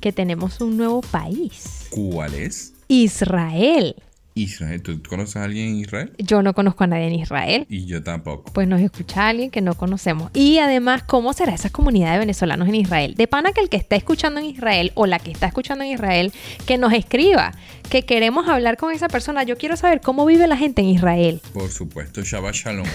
que 0.00 0.12
tenemos 0.12 0.61
un 0.61 0.76
nuevo 0.76 1.00
país. 1.02 1.88
¿Cuál 1.90 2.35
es? 2.35 2.73
Israel. 2.88 3.97
Israel. 4.35 4.83
¿Tú 4.83 5.00
conoces 5.09 5.37
a 5.37 5.45
alguien 5.45 5.69
en 5.69 5.76
Israel? 5.76 6.12
Yo 6.19 6.43
no 6.43 6.55
conozco 6.55 6.83
a 6.85 6.87
nadie 6.88 7.07
en 7.07 7.14
Israel. 7.14 7.67
Y 7.69 7.87
yo 7.87 8.03
tampoco. 8.03 8.53
Pues 8.53 8.67
nos 8.67 8.81
escucha 8.81 9.29
alguien 9.29 9.50
que 9.50 9.61
no 9.61 9.75
conocemos. 9.75 10.31
Y 10.35 10.59
además, 10.59 11.05
¿cómo 11.05 11.33
será 11.33 11.55
esa 11.55 11.71
comunidad 11.71 12.12
de 12.12 12.19
venezolanos 12.19 12.69
en 12.69 12.75
Israel? 12.75 13.14
De 13.14 13.29
pana 13.29 13.53
que 13.53 13.61
el 13.61 13.69
que 13.69 13.76
está 13.76 13.95
escuchando 13.97 14.41
en 14.41 14.47
Israel 14.47 14.91
o 14.95 15.07
la 15.07 15.21
que 15.21 15.31
está 15.31 15.47
escuchando 15.47 15.85
en 15.85 15.91
Israel, 15.91 16.33
que 16.67 16.79
nos 16.79 16.93
escriba, 16.93 17.53
que 17.91 18.03
queremos 18.03 18.49
hablar 18.49 18.76
con 18.76 18.93
esa 18.93 19.07
persona. 19.09 19.45
Yo 19.45 19.57
quiero 19.57 19.76
saber 19.76 20.00
cómo 20.00 20.26
vive 20.26 20.49
la 20.49 20.57
gente 20.57 20.83
en 20.83 20.88
Israel. 20.88 21.41
Por 21.53 21.71
supuesto, 21.71 22.23
Shabbat 22.23 22.55
Shalom. 22.55 22.87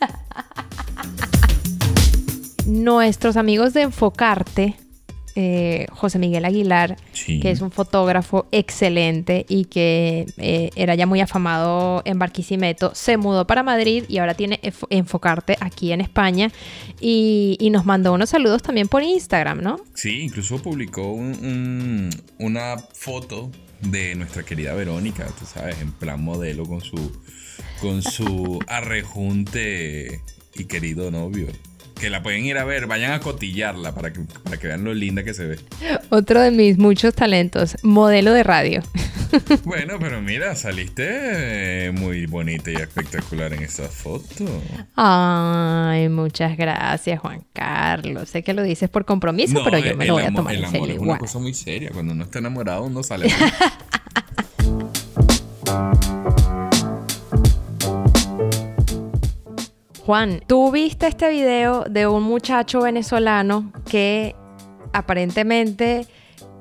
Nuestros 2.66 3.36
amigos 3.36 3.74
de 3.74 3.82
Enfocarte 3.82 4.76
eh, 5.38 5.85
José 5.96 6.18
Miguel 6.18 6.44
Aguilar, 6.44 6.96
que 7.24 7.50
es 7.50 7.60
un 7.60 7.70
fotógrafo 7.70 8.46
excelente 8.52 9.44
y 9.48 9.64
que 9.64 10.26
eh, 10.36 10.70
era 10.76 10.94
ya 10.94 11.06
muy 11.06 11.20
afamado 11.20 12.02
en 12.04 12.18
Barquisimeto, 12.18 12.94
se 12.94 13.16
mudó 13.16 13.46
para 13.46 13.62
Madrid 13.62 14.04
y 14.08 14.18
ahora 14.18 14.34
tiene 14.34 14.60
Enfocarte 14.90 15.56
aquí 15.60 15.92
en 15.92 16.00
España 16.00 16.52
y, 17.00 17.58
nos 17.66 17.84
mandó 17.84 18.14
unos 18.14 18.30
saludos 18.30 18.62
también 18.62 18.88
por 18.88 19.02
Instagram, 19.02 19.60
¿no? 19.60 19.80
Sí, 19.92 20.20
incluso 20.20 20.62
publicó 20.62 21.12
una 22.38 22.76
foto 22.94 23.50
de 23.82 24.14
nuestra 24.14 24.44
querida 24.44 24.72
Verónica, 24.74 25.26
tú 25.38 25.44
sabes, 25.44 25.80
en 25.80 25.92
plan 25.92 26.22
modelo 26.22 26.64
con 26.64 26.80
su, 26.80 27.12
con 27.80 28.02
su 28.02 28.60
arrejunte 28.68 30.22
y 30.54 30.64
querido 30.64 31.10
novio 31.10 31.48
que 31.98 32.10
la 32.10 32.22
pueden 32.22 32.44
ir 32.44 32.58
a 32.58 32.64
ver, 32.64 32.86
vayan 32.86 33.12
a 33.12 33.20
cotillarla 33.20 33.94
para 33.94 34.12
que, 34.12 34.20
para 34.20 34.58
que 34.58 34.66
vean 34.68 34.84
lo 34.84 34.94
linda 34.94 35.24
que 35.24 35.34
se 35.34 35.46
ve. 35.46 35.58
Otro 36.10 36.40
de 36.40 36.50
mis 36.50 36.78
muchos 36.78 37.14
talentos, 37.14 37.76
modelo 37.82 38.32
de 38.32 38.42
radio. 38.42 38.82
Bueno, 39.64 39.94
pero 39.98 40.22
mira, 40.22 40.54
saliste 40.54 41.90
muy 41.92 42.26
bonita 42.26 42.70
y 42.70 42.76
espectacular 42.76 43.52
en 43.52 43.64
esa 43.64 43.88
foto. 43.88 44.44
Ay, 44.94 46.08
muchas 46.08 46.56
gracias, 46.56 47.20
Juan 47.20 47.44
Carlos. 47.52 48.28
Sé 48.28 48.42
que 48.42 48.54
lo 48.54 48.62
dices 48.62 48.88
por 48.88 49.04
compromiso, 49.04 49.60
pero 49.64 49.78
yo 49.78 49.96
me 49.96 50.06
lo 50.06 50.14
voy 50.14 50.22
a 50.22 50.32
tomar 50.32 50.54
el 50.54 50.64
en 50.64 50.70
serio. 50.70 50.94
Es 50.94 50.98
una 50.98 51.18
cosa 51.18 51.38
muy 51.38 51.54
seria. 51.54 51.90
Cuando 51.90 52.12
uno 52.12 52.24
está 52.24 52.38
enamorado, 52.38 52.84
uno 52.84 53.02
sale. 53.02 53.28
Juan, 60.06 60.40
tú 60.46 60.70
viste 60.70 61.08
este 61.08 61.28
video 61.30 61.82
de 61.82 62.06
un 62.06 62.22
muchacho 62.22 62.82
venezolano 62.82 63.72
que 63.90 64.36
aparentemente 64.92 66.06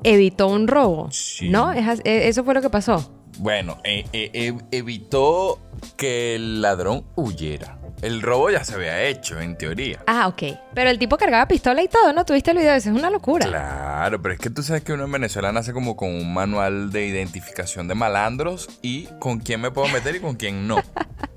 evitó 0.03 0.47
un 0.47 0.67
robo, 0.67 1.11
¿no? 1.43 1.71
E, 1.71 2.27
eso 2.27 2.43
fue 2.43 2.55
lo 2.55 2.63
que 2.63 2.71
pasó. 2.71 3.07
Bueno, 3.37 3.77
eh, 3.83 4.03
eh, 4.13 4.51
evitó 4.71 5.59
que 5.95 6.33
el 6.33 6.63
ladrón 6.63 7.05
huyera. 7.15 7.77
El 8.01 8.23
robo 8.23 8.49
ya 8.49 8.63
se 8.63 8.73
había 8.73 9.03
hecho, 9.03 9.39
en 9.39 9.55
teoría. 9.55 10.01
Ah, 10.07 10.27
ok. 10.27 10.57
Pero 10.73 10.89
el 10.89 10.97
tipo 10.97 11.15
cargaba 11.15 11.47
pistola 11.47 11.83
y 11.83 11.87
todo, 11.87 12.13
¿no? 12.13 12.25
¿Tuviste 12.25 12.49
el 12.49 12.57
video? 12.57 12.73
Eso 12.73 12.89
es 12.89 12.95
una 12.95 13.11
locura. 13.11 13.45
Claro, 13.45 14.19
pero 14.23 14.33
es 14.33 14.39
que 14.39 14.49
tú 14.49 14.63
sabes 14.63 14.81
que 14.81 14.93
uno 14.93 15.03
en 15.03 15.11
Venezuela 15.11 15.51
nace 15.51 15.71
como 15.71 15.95
con 15.95 16.09
un 16.09 16.33
manual 16.33 16.89
de 16.91 17.05
identificación 17.05 17.87
de 17.87 17.93
malandros 17.93 18.69
y 18.81 19.03
con 19.19 19.37
quién 19.37 19.61
me 19.61 19.69
puedo 19.69 19.87
meter 19.89 20.15
y 20.15 20.19
con 20.19 20.35
quién 20.35 20.67
no. 20.67 20.77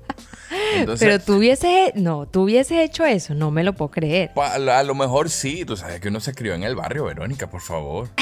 Pero 0.99 1.19
tú 1.19 1.35
hubieses, 1.35 1.93
no, 1.95 2.25
tú 2.27 2.43
hubieses 2.43 2.79
hecho 2.79 3.05
eso, 3.05 3.33
no 3.33 3.51
me 3.51 3.63
lo 3.63 3.73
puedo 3.73 3.91
creer. 3.91 4.31
A, 4.35 4.53
a 4.55 4.83
lo 4.83 4.95
mejor 4.95 5.29
sí, 5.29 5.65
tú 5.65 5.75
sabes 5.77 5.99
que 5.99 6.07
uno 6.07 6.19
se 6.19 6.33
crió 6.33 6.53
en 6.53 6.63
el 6.63 6.75
barrio, 6.75 7.05
Verónica, 7.05 7.49
por 7.49 7.61
favor. 7.61 8.09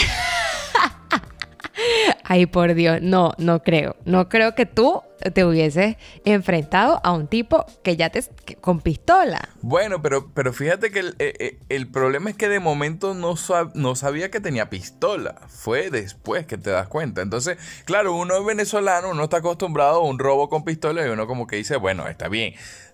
Ay, 2.23 2.45
por 2.45 2.73
Dios, 2.73 3.01
no, 3.01 3.33
no 3.37 3.63
creo. 3.63 3.95
No 4.05 4.29
creo 4.29 4.55
que 4.55 4.65
tú 4.65 5.03
te 5.33 5.45
hubieses 5.45 5.97
enfrentado 6.25 7.01
a 7.03 7.11
un 7.11 7.27
tipo 7.27 7.65
que 7.83 7.95
ya 7.95 8.09
te 8.09 8.23
con 8.61 8.81
pistola. 8.81 9.49
Bueno, 9.61 10.01
pero, 10.01 10.31
pero 10.33 10.53
fíjate 10.53 10.91
que 10.91 10.99
el, 10.99 11.15
eh, 11.19 11.57
eh, 11.69 11.85
problema 11.85 12.29
es 12.29 12.35
que 12.35 12.49
de 12.49 12.59
momento 12.59 13.13
no, 13.13 13.35
no 13.73 13.95
sabía 13.95 14.29
que 14.29 14.39
tenía 14.39 14.69
pistola. 14.69 15.35
Fue 15.47 15.89
después 15.89 16.45
que 16.45 16.57
te 16.57 16.69
das 16.69 16.87
cuenta. 16.87 17.21
Entonces, 17.21 17.57
claro, 17.85 18.15
uno 18.15 18.37
es 18.37 18.45
venezolano, 18.45 19.11
uno 19.11 19.23
está 19.23 19.37
acostumbrado 19.37 20.01
a 20.01 20.03
un 20.03 20.19
robo 20.19 20.49
con 20.49 20.63
pistola 20.63 21.05
y 21.05 21.09
uno 21.09 21.27
como 21.27 21.47
que 21.47 21.55
dice, 21.55 21.77
bueno, 21.77 22.07
está 22.07 22.29
bien, 22.29 22.53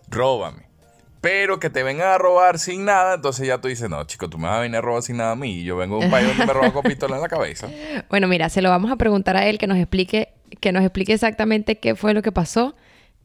róbame 0.09 0.72
pero 1.23 1.57
que 1.57 1.69
te 1.69 1.83
vengan 1.83 2.09
a 2.09 2.17
robar 2.17 2.59
sin 2.59 2.83
nada, 2.83 3.15
entonces 3.15 3.47
ya 3.47 3.61
tú 3.61 3.69
dices, 3.69 3.89
no, 3.89 4.03
chico, 4.03 4.29
tú 4.29 4.37
me 4.37 4.49
vas 4.49 4.57
a 4.57 4.59
venir 4.59 4.75
a 4.75 4.81
robar 4.81 5.01
sin 5.03 5.15
nada 5.15 5.31
a 5.31 5.35
mí. 5.37 5.59
Y 5.59 5.63
yo 5.63 5.77
vengo 5.77 5.97
de 5.97 6.05
un 6.05 6.11
país 6.11 6.27
donde 6.27 6.45
me 6.45 6.51
roban 6.51 6.71
con 6.73 6.83
pistola 6.83 7.15
en 7.15 7.21
la 7.21 7.29
cabeza. 7.29 7.69
Bueno, 8.09 8.27
mira, 8.27 8.49
se 8.49 8.61
lo 8.61 8.69
vamos 8.69 8.91
a 8.91 8.97
preguntar 8.97 9.37
a 9.37 9.47
él 9.47 9.57
que 9.57 9.65
nos 9.65 9.77
explique, 9.77 10.33
que 10.59 10.73
nos 10.73 10.83
explique 10.83 11.13
exactamente 11.13 11.79
qué 11.79 11.95
fue 11.95 12.13
lo 12.13 12.21
que 12.21 12.33
pasó. 12.33 12.75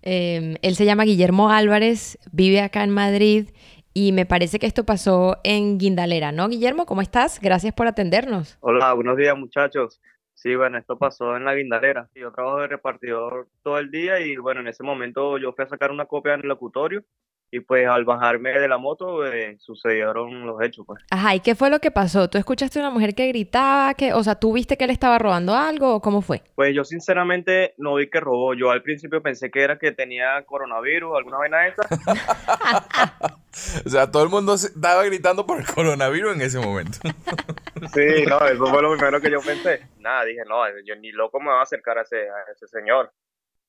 Em, 0.02 0.54
él 0.62 0.76
se 0.76 0.84
llama 0.84 1.02
Guillermo 1.02 1.50
Álvarez, 1.50 2.20
vive 2.30 2.60
acá 2.60 2.84
en 2.84 2.90
Madrid 2.90 3.48
y 3.94 4.12
me 4.12 4.26
parece 4.26 4.60
que 4.60 4.68
esto 4.68 4.84
pasó 4.84 5.38
en 5.42 5.78
Guindalera, 5.78 6.30
¿no, 6.30 6.48
Guillermo? 6.48 6.86
¿Cómo 6.86 7.02
estás? 7.02 7.40
Gracias 7.40 7.74
por 7.74 7.88
atendernos. 7.88 8.58
Hola, 8.60 8.92
buenos 8.92 9.16
días, 9.16 9.36
muchachos. 9.36 10.00
Sí, 10.40 10.54
bueno, 10.54 10.78
esto 10.78 10.96
pasó 10.96 11.36
en 11.36 11.44
la 11.44 11.56
Guindalera. 11.56 12.08
Yo 12.14 12.30
trabajo 12.30 12.60
de 12.60 12.68
repartidor 12.68 13.48
todo 13.64 13.78
el 13.78 13.90
día 13.90 14.20
y 14.20 14.36
bueno, 14.36 14.60
en 14.60 14.68
ese 14.68 14.84
momento 14.84 15.36
yo 15.36 15.52
fui 15.52 15.64
a 15.64 15.68
sacar 15.68 15.90
una 15.90 16.06
copia 16.06 16.34
en 16.34 16.42
el 16.42 16.48
locutorio 16.48 17.02
y 17.50 17.58
pues 17.58 17.88
al 17.88 18.04
bajarme 18.04 18.50
de 18.50 18.68
la 18.68 18.78
moto 18.78 19.26
eh, 19.26 19.56
sucedieron 19.58 20.46
los 20.46 20.62
hechos 20.62 20.86
pues. 20.86 21.02
Ajá, 21.10 21.34
¿y 21.34 21.40
qué 21.40 21.56
fue 21.56 21.70
lo 21.70 21.80
que 21.80 21.90
pasó? 21.90 22.30
¿Tú 22.30 22.38
escuchaste 22.38 22.78
a 22.78 22.82
una 22.82 22.90
mujer 22.90 23.16
que 23.16 23.26
gritaba, 23.26 23.94
que, 23.94 24.12
o 24.12 24.22
sea, 24.22 24.36
tú 24.36 24.52
viste 24.52 24.76
que 24.76 24.84
él 24.84 24.90
estaba 24.90 25.18
robando 25.18 25.56
algo 25.56 25.96
o 25.96 26.00
cómo 26.00 26.22
fue? 26.22 26.42
Pues 26.54 26.72
yo 26.72 26.84
sinceramente 26.84 27.74
no 27.76 27.96
vi 27.96 28.08
que 28.08 28.20
robó, 28.20 28.54
yo 28.54 28.70
al 28.70 28.82
principio 28.82 29.20
pensé 29.20 29.50
que 29.50 29.62
era 29.62 29.76
que 29.76 29.90
tenía 29.90 30.40
coronavirus, 30.46 31.16
alguna 31.16 31.38
vaina 31.38 31.58
de 31.62 31.68
esa. 31.70 31.82
o 33.86 33.88
sea, 33.88 34.08
todo 34.08 34.22
el 34.22 34.28
mundo 34.28 34.54
estaba 34.54 35.02
gritando 35.02 35.46
por 35.46 35.58
el 35.58 35.66
coronavirus 35.66 36.36
en 36.36 36.42
ese 36.42 36.60
momento. 36.60 36.98
sí, 37.92 38.26
no, 38.26 38.38
eso 38.46 38.66
fue 38.66 38.82
lo 38.82 38.92
primero 38.92 39.20
que 39.20 39.30
yo 39.30 39.40
pensé. 39.40 39.88
Nada, 39.98 40.24
dije, 40.24 40.42
no, 40.46 40.64
yo 40.84 40.96
ni 40.96 41.12
loco 41.12 41.40
me 41.40 41.46
voy 41.46 41.58
a 41.58 41.62
acercar 41.62 41.98
a 41.98 42.02
ese, 42.02 42.28
a 42.28 42.50
ese 42.52 42.66
señor. 42.66 43.12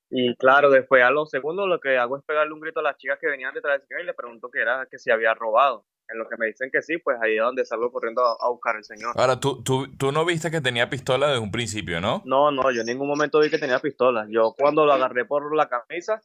Y 0.10 0.36
claro, 0.36 0.72
después 0.72 1.04
a 1.04 1.12
los 1.12 1.30
segundos 1.30 1.68
lo 1.68 1.80
que 1.80 1.98
hago 1.98 2.18
es 2.18 2.24
pegarle 2.24 2.54
un 2.54 2.60
grito 2.60 2.80
a 2.80 2.84
las 2.84 2.98
chicas 2.98 3.20
que 3.20 3.28
venían 3.28 3.54
detrás 3.54 3.80
del 3.80 3.88
señor 3.88 4.02
y 4.02 4.06
le 4.06 4.14
pregunto 4.14 4.50
que 4.50 4.60
era 4.60 4.88
que 4.90 4.98
si 4.98 5.12
había 5.12 5.34
robado. 5.34 5.86
En 6.12 6.18
lo 6.18 6.28
que 6.28 6.38
me 6.38 6.48
dicen 6.48 6.72
que 6.72 6.82
sí, 6.82 6.98
pues 6.98 7.18
ahí 7.22 7.36
es 7.36 7.44
donde 7.44 7.64
salgo 7.66 7.92
corriendo 7.92 8.24
a, 8.24 8.50
buscar 8.50 8.76
al 8.76 8.84
señor. 8.84 9.14
Ahora, 9.16 9.40
¿tú, 9.40 9.62
tú, 9.62 9.96
tú 9.96 10.12
no 10.12 10.26
viste 10.26 10.50
que 10.50 10.60
tenía 10.60 10.90
pistola 10.90 11.28
desde 11.28 11.40
un 11.40 11.52
principio, 11.52 12.02
¿no? 12.02 12.24
No, 12.26 12.50
no, 12.50 12.72
yo 12.72 12.82
en 12.82 12.88
ningún 12.88 13.08
momento 13.08 13.40
vi 13.40 13.52
que 13.52 13.60
tenía 13.60 13.78
pistola. 13.78 14.26
Yo 14.28 14.56
cuando 14.58 14.88
lo 14.88 14.94
agarré 14.94 15.26
por 15.26 15.56
la 15.56 15.70
camisa, 15.70 16.20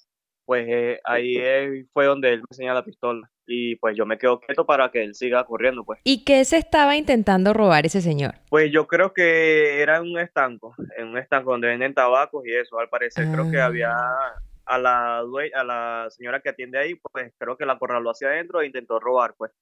pues 0.46 0.66
eh, 0.70 1.00
ahí 1.04 1.84
fue 1.92 2.06
donde 2.06 2.30
él 2.30 2.38
me 2.38 2.46
enseñó 2.50 2.72
la 2.72 2.82
pistola. 2.82 3.30
Y 3.46 3.76
pues 3.76 3.96
yo 3.96 4.06
me 4.06 4.18
quedo 4.18 4.40
quieto 4.40 4.64
para 4.64 4.90
que 4.90 5.02
él 5.02 5.14
siga 5.14 5.44
corriendo, 5.44 5.84
pues. 5.84 6.00
¿Y 6.04 6.24
qué 6.24 6.44
se 6.44 6.56
estaba 6.56 6.96
intentando 6.96 7.52
robar 7.52 7.84
ese 7.84 8.00
señor? 8.00 8.36
Pues 8.48 8.72
yo 8.72 8.86
creo 8.86 9.12
que 9.12 9.82
era 9.82 10.00
un 10.00 10.18
estanco, 10.18 10.74
en 10.96 11.08
un 11.08 11.18
estanco 11.18 11.50
donde 11.50 11.68
venden 11.68 11.94
tabacos 11.94 12.46
y 12.46 12.54
eso, 12.54 12.78
al 12.78 12.88
parecer 12.88 13.26
creo 13.30 13.50
que 13.50 13.60
había 13.60 13.92
ah. 13.92 14.34
a 14.64 14.78
la 14.78 15.18
a 15.18 15.64
la 15.64 16.06
señora 16.10 16.40
que 16.40 16.48
atiende 16.48 16.78
ahí, 16.78 16.94
pues 16.94 17.32
creo 17.38 17.56
que 17.56 17.66
la 17.66 17.74
acorraló 17.74 18.10
hacia 18.10 18.28
adentro 18.28 18.60
e 18.60 18.66
intentó 18.66 18.98
robar, 18.98 19.34
pues 19.36 19.52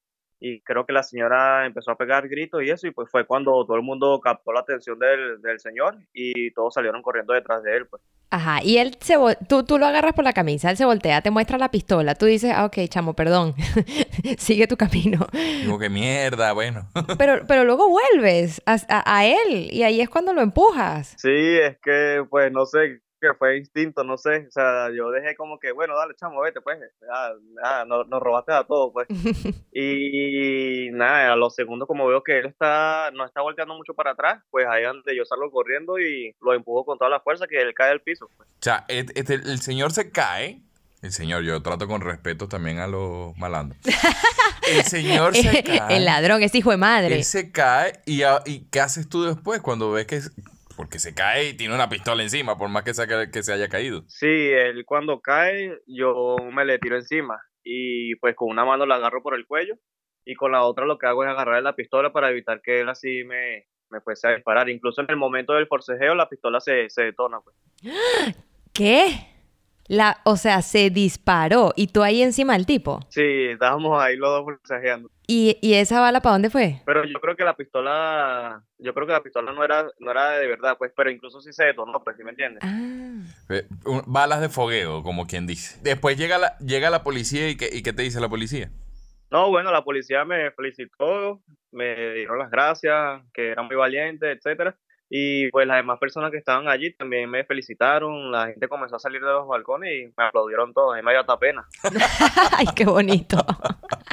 y 0.45 0.61
creo 0.63 0.85
que 0.85 0.93
la 0.93 1.05
señora 1.05 1.67
empezó 1.67 1.93
a 1.93 1.97
pegar 1.97 2.29
gritos 2.29 2.65
y 2.65 2.71
eso, 2.71 2.89
y 2.89 2.91
pues 2.91 3.09
fue 3.09 3.25
cuando 3.25 3.65
todo 3.65 3.77
el 3.77 3.83
mundo 3.83 4.21
captó 4.21 4.53
la 4.53 4.61
atención 4.61 4.99
del, 4.99 5.41
del 5.41 5.61
señor 5.61 5.97
y 6.13 6.51
todos 6.51 6.75
salieron 6.75 7.01
corriendo 7.01 7.33
detrás 7.33 7.63
de 7.63 7.77
él, 7.77 7.87
pues. 7.87 8.03
Ajá, 8.33 8.61
y 8.65 8.79
él 8.79 8.97
se 8.99 9.17
tú, 9.47 9.63
tú 9.63 9.77
lo 9.77 9.85
agarras 9.85 10.15
por 10.15 10.25
la 10.25 10.33
camisa, 10.33 10.71
él 10.71 10.79
se 10.79 10.87
voltea, 10.87 11.21
te 11.21 11.31
muestra 11.31 11.59
la 11.59 11.71
pistola, 11.71 12.15
tú 12.15 12.25
dices, 12.25 12.51
ah, 12.57 12.65
ok, 12.65 12.79
chamo, 12.89 13.13
perdón, 13.13 13.55
sigue 14.39 14.67
tu 14.67 14.79
camino. 14.79 15.27
Digo, 15.61 15.79
qué 15.79 15.91
mierda, 15.91 16.53
bueno. 16.53 16.89
pero, 17.19 17.47
pero 17.47 17.65
luego 17.65 17.91
vuelves 17.91 18.63
a, 18.65 18.79
a 18.89 19.27
él 19.27 19.69
y 19.71 19.83
ahí 19.83 20.01
es 20.01 20.09
cuando 20.09 20.33
lo 20.33 20.41
empujas. 20.41 21.15
Sí, 21.19 21.29
es 21.29 21.77
que, 21.85 22.25
pues, 22.31 22.51
no 22.51 22.65
sé, 22.65 23.03
que 23.23 23.35
fue 23.35 23.59
instinto, 23.59 24.03
no 24.03 24.19
sé, 24.19 24.47
o 24.49 24.51
sea, 24.51 24.91
yo 24.91 25.11
dejé 25.13 25.37
como 25.37 25.61
que, 25.61 25.71
bueno, 25.71 25.97
dale, 25.97 26.15
chamo, 26.17 26.41
vete, 26.41 26.61
pues, 26.61 26.79
ya, 27.01 27.85
nos, 27.85 28.09
robaste 28.09 28.53
a 28.53 28.65
todos, 28.65 28.93
pues. 28.93 29.07
y 29.73 30.91
nada, 30.91 31.33
a 31.33 31.37
los 31.37 31.55
segundos, 31.55 31.87
como 31.87 32.09
veo 32.09 32.25
que 32.25 32.41
él 32.41 32.47
está, 32.47 33.13
no 33.13 33.25
está 33.25 33.41
volteando 33.41 33.77
mucho 33.77 33.95
para 33.95 34.11
atrás, 34.11 34.43
pues 34.51 34.67
ahí 34.67 34.83
donde 34.83 35.17
yo 35.17 35.25
salgo 35.25 35.53
corriendo 35.53 36.01
y 36.01 36.35
lo 36.41 36.53
empujo 36.53 36.85
con 36.85 36.99
toda 36.99 37.11
la 37.11 37.21
fuerza 37.21 37.47
que 37.47 37.63
él 37.63 37.73
cae 37.75 37.93
al 37.93 38.01
piso. 38.01 38.29
Pues. 38.37 38.49
O 38.49 38.53
sea, 38.61 38.85
este, 38.89 39.35
el 39.35 39.61
señor 39.61 39.93
se 39.93 40.11
cae, 40.11 40.61
el 41.01 41.13
señor, 41.13 41.45
yo 41.45 41.63
trato 41.63 41.87
con 41.87 42.01
respeto 42.01 42.49
también 42.49 42.81
a 42.81 42.89
los 42.89 43.37
malandros. 43.37 43.81
El 44.69 44.83
señor 44.85 45.37
se 45.37 45.63
cae. 45.63 45.97
El 45.97 46.07
ladrón, 46.07 46.43
es 46.43 46.55
hijo 46.57 46.73
de 46.73 46.77
madre. 46.77 47.15
Él 47.15 47.25
se 47.25 47.53
cae 47.53 48.01
y, 48.05 48.23
y 48.47 48.67
¿qué 48.71 48.81
haces 48.81 49.09
tú 49.09 49.23
después 49.23 49.61
cuando 49.61 49.93
ves 49.93 50.07
que, 50.07 50.21
porque 50.77 50.99
se 50.99 51.15
cae 51.15 51.51
y 51.51 51.57
tiene 51.57 51.75
una 51.75 51.89
pistola 51.89 52.23
encima, 52.23 52.57
por 52.57 52.69
más 52.69 52.83
que 52.85 52.95
se, 52.95 53.07
que 53.31 53.43
se 53.43 53.53
haya 53.53 53.69
caído. 53.69 54.05
Sí, 54.09 54.27
él 54.27 54.85
cuando 54.85 55.21
cae, 55.21 55.79
yo 55.87 56.37
me 56.53 56.65
le 56.65 56.79
tiro 56.79 56.97
encima 56.97 57.41
y 57.65 58.17
pues 58.17 58.35
con 58.35 58.49
una 58.51 58.65
mano 58.65 58.87
la 58.87 58.97
agarro 58.97 59.23
por 59.23 59.35
el 59.35 59.47
cuello 59.47 59.77
y 60.25 60.35
con 60.35 60.53
la 60.53 60.63
otra 60.65 60.87
lo 60.87 60.99
que 60.99 61.07
hago 61.07 61.25
es 61.25 61.31
agarrar 61.31 61.63
la 61.63 61.77
pistola 61.77 62.13
para 62.13 62.31
evitar 62.31 62.61
que 62.63 62.81
él 62.81 62.89
así 62.89 63.25
me, 63.25 63.67
me 63.91 64.01
fuese 64.01 64.29
a 64.29 64.35
disparar. 64.35 64.69
Incluso 64.69 65.01
en 65.01 65.11
el 65.11 65.17
momento 65.17 65.53
del 65.53 65.67
forcejeo 65.67 66.15
la 66.15 66.29
pistola 66.29 66.61
se, 66.61 66.89
se 66.91 67.03
detona. 67.03 67.41
Pues. 67.41 67.57
¿Qué? 68.73 69.29
La, 69.89 70.21
o 70.25 70.37
sea, 70.37 70.63
se 70.63 70.91
disparó 70.91 71.73
y 71.77 71.89
tú 71.89 72.03
ahí 72.03 72.23
encima 72.23 72.55
del 72.55 72.67
tipo. 72.67 73.01
Sí, 73.11 73.47
estábamos 73.51 74.01
ahí 74.01 74.17
los 74.17 74.31
dos 74.31 74.45
forcejeando. 74.45 75.11
¿Y, 75.35 75.57
¿Y 75.63 75.75
esa 75.77 75.99
bala 75.99 76.21
para 76.21 76.35
dónde 76.35 76.51
fue? 76.51 76.83
Pero 76.85 77.07
yo 77.07 77.19
creo 77.19 77.35
que 77.35 77.43
la 77.43 77.57
pistola, 77.57 78.63
yo 78.77 78.93
creo 78.93 79.07
que 79.07 79.15
la 79.15 79.23
pistola 79.23 79.51
no 79.51 79.65
era, 79.65 79.87
no 79.99 80.11
era 80.11 80.33
de 80.33 80.47
verdad, 80.47 80.77
pues, 80.77 80.93
pero 80.95 81.11
incluso 81.11 81.41
sí 81.41 81.55
se 81.55 81.65
detonó, 81.65 82.05
pues, 82.05 82.19
¿sí 82.19 82.23
me 82.23 82.33
entiendes? 82.33 82.63
Ah. 82.63 83.15
Eh, 83.49 83.67
un- 83.87 84.03
Balas 84.07 84.43
de 84.43 84.51
fogueo, 84.51 85.03
como 85.03 85.27
quien 85.27 85.47
dice. 85.47 85.79
Después 85.83 86.19
llega 86.19 86.37
la, 86.37 86.59
llega 86.59 86.91
la 86.91 87.03
policía 87.03 87.49
y 87.49 87.57
¿qué, 87.57 87.71
y 87.73 87.83
qué 87.83 87.95
te 87.95 88.03
dice 88.03 88.21
la 88.21 88.29
policía? 88.29 88.71
No, 89.31 89.49
bueno, 89.49 89.73
la 89.73 89.83
policía 89.83 90.27
me 90.27 90.51
felicitó, 90.51 91.41
me 91.71 92.13
dieron 92.13 92.39
las 92.39 92.51
gracias, 92.51 93.23
que 93.33 93.53
era 93.53 93.63
muy 93.63 93.75
valiente, 93.77 94.33
etcétera. 94.33 94.77
Y 95.09 95.51
pues 95.51 95.67
las 95.67 95.79
demás 95.79 95.99
personas 95.99 96.31
que 96.31 96.39
estaban 96.39 96.69
allí 96.69 96.93
también 96.95 97.31
me 97.31 97.45
felicitaron, 97.45 98.31
la 98.33 98.49
gente 98.49 98.69
comenzó 98.69 98.97
a 98.97 98.99
salir 98.99 99.21
de 99.23 99.27
los 99.31 99.47
balcones 99.49 99.91
y 99.93 100.13
me 100.17 100.25
aplaudieron 100.25 100.75
todos, 100.75 100.99
y 100.99 101.03
me 101.03 101.13
dio 101.13 101.21
hasta 101.21 101.39
pena. 101.39 101.67
Ay, 102.59 102.67
qué 102.77 102.85
bonito. 102.85 103.37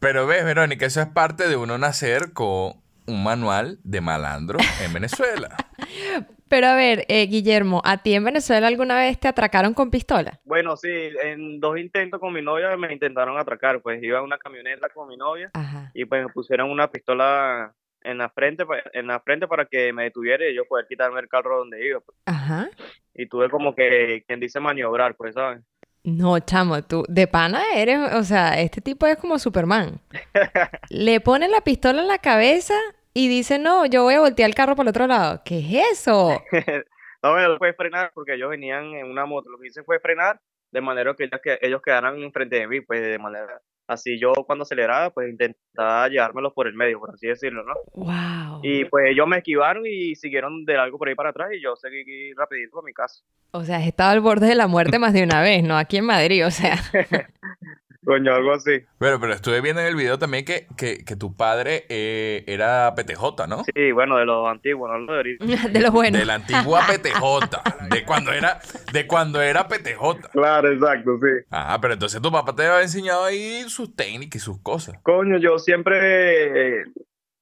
Pero 0.00 0.26
ves, 0.26 0.44
Verónica, 0.44 0.86
eso 0.86 1.00
es 1.00 1.08
parte 1.08 1.48
de 1.48 1.56
uno 1.56 1.76
nacer 1.78 2.32
con 2.32 2.72
un 3.06 3.22
manual 3.22 3.78
de 3.84 4.00
malandro 4.00 4.58
en 4.84 4.92
Venezuela. 4.92 5.56
Pero 6.48 6.66
a 6.66 6.74
ver, 6.74 7.04
eh, 7.08 7.26
Guillermo, 7.28 7.80
¿a 7.84 8.02
ti 8.02 8.12
en 8.14 8.24
Venezuela 8.24 8.66
alguna 8.66 8.96
vez 8.96 9.20
te 9.20 9.28
atracaron 9.28 9.72
con 9.72 9.88
pistola? 9.90 10.40
Bueno, 10.44 10.76
sí, 10.76 10.88
en 11.22 11.60
dos 11.60 11.78
intentos 11.78 12.18
con 12.18 12.32
mi 12.32 12.42
novia 12.42 12.76
me 12.76 12.92
intentaron 12.92 13.38
atracar, 13.38 13.80
pues 13.82 14.02
iba 14.02 14.18
en 14.18 14.24
una 14.24 14.36
camioneta 14.38 14.88
con 14.88 15.06
mi 15.08 15.16
novia 15.16 15.50
Ajá. 15.54 15.92
y 15.94 16.06
pues 16.06 16.24
me 16.26 16.32
pusieron 16.32 16.68
una 16.70 16.90
pistola 16.90 17.72
en 18.02 18.18
la 18.18 18.30
frente, 18.30 18.66
pa- 18.66 18.82
en 18.94 19.06
la 19.06 19.20
frente 19.20 19.46
para 19.46 19.64
que 19.66 19.92
me 19.92 20.04
detuviera 20.04 20.44
y 20.48 20.54
yo 20.56 20.64
poder 20.64 20.86
quitarme 20.88 21.20
el 21.20 21.28
carro 21.28 21.58
donde 21.58 21.86
iba. 21.86 22.00
pues. 22.00 22.18
Ajá. 22.26 22.68
Y 23.14 23.26
tuve 23.28 23.48
como 23.48 23.74
que, 23.76 24.24
quien 24.26 24.40
dice 24.40 24.58
maniobrar, 24.58 25.14
pues, 25.14 25.34
¿sabes? 25.34 25.60
No, 26.02 26.38
chamo, 26.40 26.82
tú 26.82 27.04
de 27.08 27.26
pana 27.26 27.62
eres, 27.74 28.14
o 28.14 28.22
sea, 28.24 28.58
este 28.60 28.80
tipo 28.80 29.06
es 29.06 29.18
como 29.18 29.38
Superman. 29.38 30.00
Le 30.88 31.20
pone 31.20 31.48
la 31.48 31.60
pistola 31.60 32.00
en 32.00 32.08
la 32.08 32.18
cabeza 32.18 32.74
y 33.12 33.28
dice, 33.28 33.58
no, 33.58 33.84
yo 33.86 34.04
voy 34.04 34.14
a 34.14 34.20
voltear 34.20 34.48
el 34.48 34.54
carro 34.54 34.76
por 34.76 34.84
el 34.84 34.90
otro 34.90 35.06
lado. 35.06 35.42
¿Qué 35.44 35.58
es 35.58 36.00
eso? 36.00 36.42
No, 37.22 37.32
bueno, 37.32 37.58
fue 37.58 37.74
frenar 37.74 38.12
porque 38.14 38.32
ellos 38.32 38.48
venían 38.48 38.94
en 38.94 39.04
una 39.04 39.26
moto. 39.26 39.50
Lo 39.50 39.58
que 39.58 39.66
hice 39.66 39.82
fue 39.82 40.00
frenar 40.00 40.40
de 40.70 40.80
manera 40.80 41.14
que 41.14 41.24
ellos, 41.24 41.40
que 41.42 41.58
ellos 41.62 41.82
quedaran 41.82 42.22
enfrente 42.22 42.56
de 42.56 42.68
mí, 42.68 42.80
pues 42.80 43.00
de 43.02 43.18
manera 43.18 43.60
así 43.90 44.18
yo 44.20 44.32
cuando 44.46 44.62
aceleraba, 44.62 45.10
pues 45.10 45.28
intentaba 45.28 46.08
llevármelos 46.08 46.52
por 46.52 46.68
el 46.68 46.74
medio, 46.74 47.00
por 47.00 47.10
así 47.12 47.26
decirlo, 47.26 47.64
¿no? 47.64 47.74
Wow. 47.94 48.60
Y 48.62 48.84
pues 48.84 49.06
ellos 49.10 49.26
me 49.26 49.38
esquivaron 49.38 49.84
y 49.86 50.14
siguieron 50.14 50.64
de 50.64 50.76
algo 50.76 50.96
por 50.96 51.08
ahí 51.08 51.14
para 51.14 51.30
atrás 51.30 51.50
y 51.52 51.62
yo 51.62 51.74
seguí 51.76 52.32
rapidito 52.34 52.78
a 52.78 52.82
mi 52.82 52.92
casa. 52.92 53.22
O 53.50 53.64
sea, 53.64 53.78
has 53.78 53.86
estado 53.86 54.10
al 54.10 54.20
borde 54.20 54.46
de 54.46 54.54
la 54.54 54.68
muerte 54.68 54.98
más 54.98 55.12
de 55.12 55.24
una 55.24 55.42
vez, 55.42 55.64
¿no? 55.64 55.76
Aquí 55.76 55.96
en 55.96 56.06
Madrid, 56.06 56.46
o 56.46 56.50
sea. 56.50 56.76
Coño, 58.04 58.34
algo 58.34 58.52
así. 58.52 58.82
Bueno, 58.98 59.20
pero 59.20 59.34
estuve 59.34 59.60
viendo 59.60 59.82
en 59.82 59.88
el 59.88 59.94
video 59.94 60.18
también 60.18 60.44
que, 60.44 60.66
que, 60.76 61.04
que 61.04 61.16
tu 61.16 61.34
padre 61.34 61.84
eh, 61.90 62.44
era 62.46 62.94
PTJ, 62.94 63.46
¿no? 63.46 63.62
Sí, 63.74 63.92
bueno, 63.92 64.16
de 64.16 64.24
los 64.24 64.48
antiguos, 64.48 64.90
no 65.06 65.12
de. 65.14 65.36
De 65.70 65.80
lo 65.80 65.90
bueno. 65.92 66.18
De 66.18 66.24
la 66.24 66.34
antigua 66.34 66.80
PTJ. 66.86 67.90
De 67.90 68.04
cuando 68.04 68.32
era, 68.32 68.60
de 68.92 69.06
cuando 69.06 69.42
era 69.42 69.68
PTJ. 69.68 70.30
Claro, 70.32 70.72
exacto, 70.72 71.18
sí. 71.20 71.46
Ah, 71.50 71.78
pero 71.80 71.94
entonces 71.94 72.22
tu 72.22 72.32
papá 72.32 72.54
te 72.54 72.64
había 72.64 72.82
enseñado 72.82 73.24
ahí 73.24 73.64
sus 73.68 73.94
técnicas 73.94 74.42
y 74.42 74.44
sus 74.44 74.60
cosas. 74.62 74.96
Coño, 75.02 75.36
yo 75.38 75.58
siempre, 75.58 76.78
eh, 76.80 76.84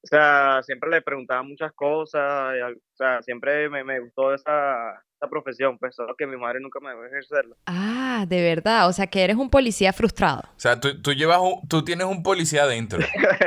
o 0.08 0.16
sea, 0.16 0.62
siempre 0.62 0.88
le 0.90 1.02
preguntaba 1.02 1.42
muchas 1.42 1.72
cosas, 1.74 2.54
y 2.56 2.62
o 2.62 2.76
sea, 2.96 3.20
siempre 3.22 3.68
me, 3.68 3.84
me 3.84 4.00
gustó 4.00 4.32
esa, 4.34 4.92
esa 5.14 5.28
profesión, 5.30 5.76
pues 5.78 5.94
solo 5.94 6.14
que 6.16 6.26
mi 6.26 6.36
madre 6.36 6.60
nunca 6.60 6.80
me 6.80 6.88
dejó 6.90 7.04
ejercerla. 7.04 7.54
Ah, 7.66 8.24
de 8.26 8.42
verdad. 8.42 8.88
O 8.88 8.92
sea, 8.92 9.06
que 9.06 9.22
eres 9.22 9.36
un 9.36 9.50
policía 9.50 9.92
frustrado. 9.92 10.40
O 10.56 10.58
sea, 10.60 10.80
tú, 10.80 11.00
tú 11.02 11.12
llevas 11.12 11.38
un- 11.40 11.66
tú 11.68 11.84
tienes 11.84 12.06
un 12.06 12.22
policía 12.22 12.62
adentro. 12.64 12.98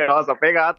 Vas 0.08 0.30
a 0.30 0.36
pegar. 0.36 0.76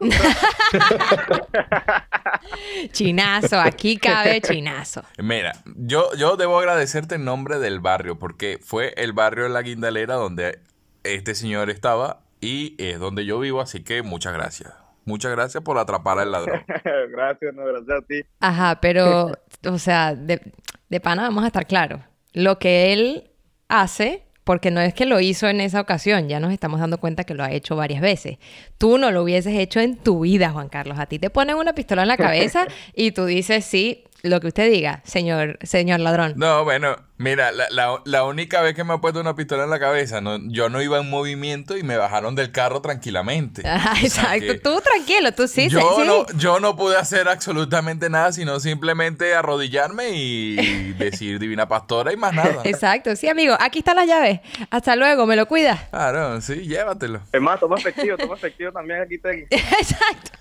Chinazo, 2.91 3.59
aquí 3.59 3.97
cabe 3.97 4.41
chinazo. 4.41 5.03
Mira, 5.17 5.53
yo, 5.75 6.13
yo 6.15 6.35
debo 6.37 6.59
agradecerte 6.59 7.15
en 7.15 7.25
nombre 7.25 7.59
del 7.59 7.79
barrio, 7.79 8.17
porque 8.19 8.59
fue 8.61 8.93
el 8.97 9.13
barrio 9.13 9.43
de 9.45 9.49
la 9.49 9.61
Guindalera 9.61 10.15
donde 10.15 10.59
este 11.03 11.35
señor 11.35 11.69
estaba 11.69 12.21
y 12.41 12.75
es 12.83 12.99
donde 12.99 13.25
yo 13.25 13.39
vivo, 13.39 13.61
así 13.61 13.83
que 13.83 14.01
muchas 14.03 14.33
gracias. 14.33 14.73
Muchas 15.05 15.31
gracias 15.31 15.63
por 15.63 15.77
atrapar 15.77 16.19
al 16.19 16.31
ladrón. 16.31 16.63
gracias, 17.11 17.53
no, 17.53 17.65
gracias 17.65 17.97
a 17.97 18.01
ti. 18.05 18.21
Ajá, 18.39 18.79
pero, 18.81 19.31
o 19.69 19.77
sea, 19.77 20.15
de, 20.15 20.41
de 20.89 20.99
pana 20.99 21.23
vamos 21.23 21.43
a 21.43 21.47
estar 21.47 21.67
claros. 21.67 22.01
Lo 22.33 22.57
que 22.59 22.93
él 22.93 23.31
hace, 23.67 24.23
porque 24.43 24.71
no 24.71 24.81
es 24.81 24.93
que 24.93 25.05
lo 25.05 25.19
hizo 25.19 25.47
en 25.47 25.61
esa 25.61 25.81
ocasión, 25.81 26.27
ya 26.27 26.39
nos 26.39 26.51
estamos 26.51 26.79
dando 26.79 26.99
cuenta 26.99 27.23
que 27.23 27.33
lo 27.33 27.43
ha 27.43 27.51
hecho 27.51 27.75
varias 27.75 28.01
veces. 28.01 28.37
Tú 28.77 28.97
no 28.97 29.11
lo 29.11 29.23
hubieses 29.23 29.55
hecho 29.57 29.79
en 29.79 29.97
tu 29.97 30.21
vida, 30.21 30.51
Juan 30.51 30.69
Carlos. 30.69 30.99
A 30.99 31.05
ti 31.05 31.19
te 31.19 31.29
ponen 31.29 31.55
una 31.55 31.73
pistola 31.73 32.03
en 32.03 32.07
la 32.07 32.17
cabeza 32.17 32.65
y 32.93 33.11
tú 33.11 33.25
dices, 33.25 33.65
sí, 33.65 34.05
lo 34.23 34.39
que 34.39 34.47
usted 34.47 34.71
diga, 34.71 35.01
señor, 35.03 35.59
señor 35.63 35.99
ladrón. 35.99 36.33
No, 36.37 36.63
bueno, 36.63 36.95
mira, 37.17 37.51
la, 37.51 37.65
la- 37.71 38.01
la 38.05 38.23
única 38.23 38.61
vez 38.61 38.73
que 38.73 38.85
me 38.85 38.93
ha 38.93 38.97
puesto 38.99 39.19
una 39.19 39.35
pistola 39.35 39.65
en 39.65 39.69
la 39.69 39.79
cabeza, 39.81 40.21
no, 40.21 40.37
yo 40.49 40.69
no 40.69 40.81
iba 40.81 40.97
en 40.97 41.09
movimiento 41.09 41.75
y 41.75 41.83
me 41.83 41.97
bajaron 41.97 42.33
del 42.33 42.51
carro 42.53 42.81
tranquilamente. 42.81 43.61
O 43.63 43.65
sea 43.65 43.95
exacto. 44.01 44.59
Tú 44.63 44.81
tranquilo, 44.81 45.33
tú 45.33 45.45
sí, 45.49 45.63
sí, 45.65 45.71
yo, 45.71 45.95
sí. 45.99 46.03
no, 46.07 46.25
yo 46.37 46.61
no 46.61 46.75
pude 46.77 46.95
hacer 46.97 47.27
absolutamente 47.27 48.09
nada, 48.09 48.31
sino 48.31 48.61
simplemente 48.61 49.35
arrodillarme 49.35 50.11
y 50.13 50.93
decir 50.97 51.37
divina 51.37 51.67
pastora 51.67 52.13
y 52.13 52.15
más 52.17 52.33
nada. 52.33 52.61
Exacto, 52.63 53.15
sí, 53.17 53.27
amigo. 53.27 53.57
Aquí 53.59 53.79
están 53.79 53.97
las 53.97 54.07
llaves. 54.07 54.39
Hasta 54.71 54.95
luego, 54.95 55.25
me 55.25 55.35
lo 55.35 55.47
cuidas. 55.47 55.81
Claro, 55.89 56.39
sí, 56.39 56.55
llévatelo. 56.65 57.19
Es 57.31 57.41
más, 57.41 57.59
toma 57.59 57.75
efectivo, 57.77 58.15
toma 58.17 58.35
efectivo 58.35 58.71
también 58.71 59.01
aquí 59.01 59.17
tengo. 59.17 59.45
Exacto. 59.49 60.31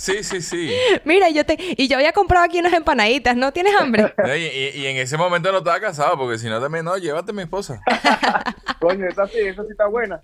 Sí, 0.00 0.24
sí, 0.24 0.40
sí. 0.40 0.70
Mira, 1.04 1.28
yo 1.28 1.44
te 1.44 1.58
y 1.58 1.86
yo 1.86 1.96
había 1.98 2.12
comprado 2.12 2.46
aquí 2.46 2.58
unas 2.58 2.72
empanaditas, 2.72 3.36
¿no 3.36 3.52
tienes 3.52 3.74
hambre? 3.78 4.14
Y, 4.34 4.40
y- 4.78 4.80
y 4.82 4.86
en 4.86 4.96
ese 4.96 5.18
momento 5.18 5.52
no 5.52 5.58
estaba 5.58 5.78
casado, 5.78 6.16
porque 6.16 6.38
si 6.38 6.48
no 6.48 6.58
también, 6.58 6.86
no, 6.86 6.96
llévate 6.96 7.32
a 7.32 7.34
mi 7.34 7.42
esposa. 7.42 7.82
Coño, 8.80 9.06
esa 9.06 9.26
sí, 9.26 9.38
esa 9.40 9.62
sí 9.62 9.68
está 9.72 9.86
buena. 9.88 10.22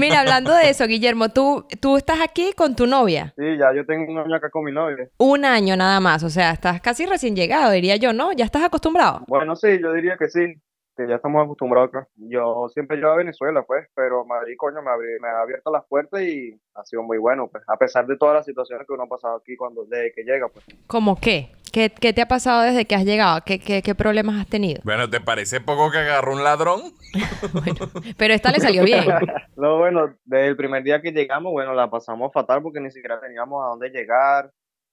Mira, 0.00 0.20
hablando 0.20 0.54
de 0.54 0.70
eso, 0.70 0.86
Guillermo, 0.86 1.28
tú, 1.28 1.66
tú 1.80 1.98
estás 1.98 2.20
aquí 2.22 2.52
con 2.56 2.74
tu 2.74 2.86
novia. 2.86 3.34
Sí, 3.36 3.44
ya 3.58 3.74
yo 3.74 3.84
tengo 3.84 4.10
un 4.10 4.18
año 4.20 4.34
acá 4.36 4.48
con 4.50 4.64
mi 4.64 4.72
novia. 4.72 5.08
Un 5.18 5.44
año 5.44 5.76
nada 5.76 6.00
más, 6.00 6.22
o 6.22 6.30
sea, 6.30 6.52
estás 6.52 6.80
casi 6.80 7.04
recién 7.04 7.36
llegado, 7.36 7.70
diría 7.72 7.96
yo, 7.96 8.14
¿no? 8.14 8.32
Ya 8.32 8.46
estás 8.46 8.64
acostumbrado. 8.64 9.22
Bueno, 9.28 9.54
sí, 9.56 9.68
yo 9.82 9.92
diría 9.92 10.16
que 10.18 10.28
sí, 10.28 10.54
que 10.96 11.06
ya 11.06 11.16
estamos 11.16 11.44
acostumbrados 11.44 11.90
acá. 11.90 12.08
Yo 12.16 12.68
siempre 12.72 12.96
llevo 12.96 13.10
a 13.10 13.16
Venezuela, 13.16 13.62
pues, 13.62 13.86
pero 13.94 14.24
Madrid, 14.24 14.54
coño, 14.56 14.80
me, 14.82 14.90
abri- 14.90 15.20
me 15.20 15.28
ha 15.28 15.40
abierto 15.40 15.70
las 15.70 15.84
puertas 15.86 16.22
y 16.22 16.58
ha 16.74 16.84
sido 16.84 17.02
muy 17.02 17.18
bueno, 17.18 17.48
pues, 17.48 17.62
a 17.68 17.76
pesar 17.76 18.06
de 18.06 18.16
todas 18.16 18.34
las 18.36 18.46
situaciones 18.46 18.86
que 18.86 18.92
uno 18.94 19.02
ha 19.04 19.08
pasado 19.08 19.36
aquí 19.36 19.56
cuando 19.56 19.84
desde 19.84 20.12
que 20.12 20.22
llega, 20.22 20.48
pues. 20.48 20.64
¿Cómo 20.86 21.18
qué? 21.20 21.50
¿Qué, 21.72 21.90
qué 21.90 22.14
te 22.14 22.22
ha 22.22 22.28
pasado 22.28 22.62
desde 22.62 22.86
que 22.86 22.94
has 22.94 23.04
llegado? 23.04 23.40
¿Qué, 23.44 23.58
qué, 23.58 23.82
qué 23.82 23.94
problemas 23.94 24.40
has 24.40 24.48
tenido? 24.48 24.80
Bueno, 24.84 25.10
¿te 25.10 25.20
parece 25.20 25.60
poco 25.60 25.90
que 25.90 25.98
agarró 25.98 26.32
un 26.32 26.42
ladrón? 26.42 26.80
Bueno, 27.52 27.90
pero 28.16 28.32
esta 28.34 28.50
le 28.50 28.60
salió 28.60 28.82
bien. 28.84 29.04
No, 29.56 29.78
bueno, 29.78 30.14
desde 30.24 30.46
el 30.48 30.56
primer 30.56 30.82
día 30.82 31.00
que 31.02 31.12
llegamos, 31.12 31.52
bueno, 31.52 31.74
la 31.74 31.90
pasamos 31.90 32.32
fatal 32.32 32.62
porque 32.62 32.80
ni 32.80 32.90
siquiera 32.90 33.20
teníamos 33.20 33.62
a 33.64 33.68
dónde 33.68 33.90
llegar, 33.90 34.50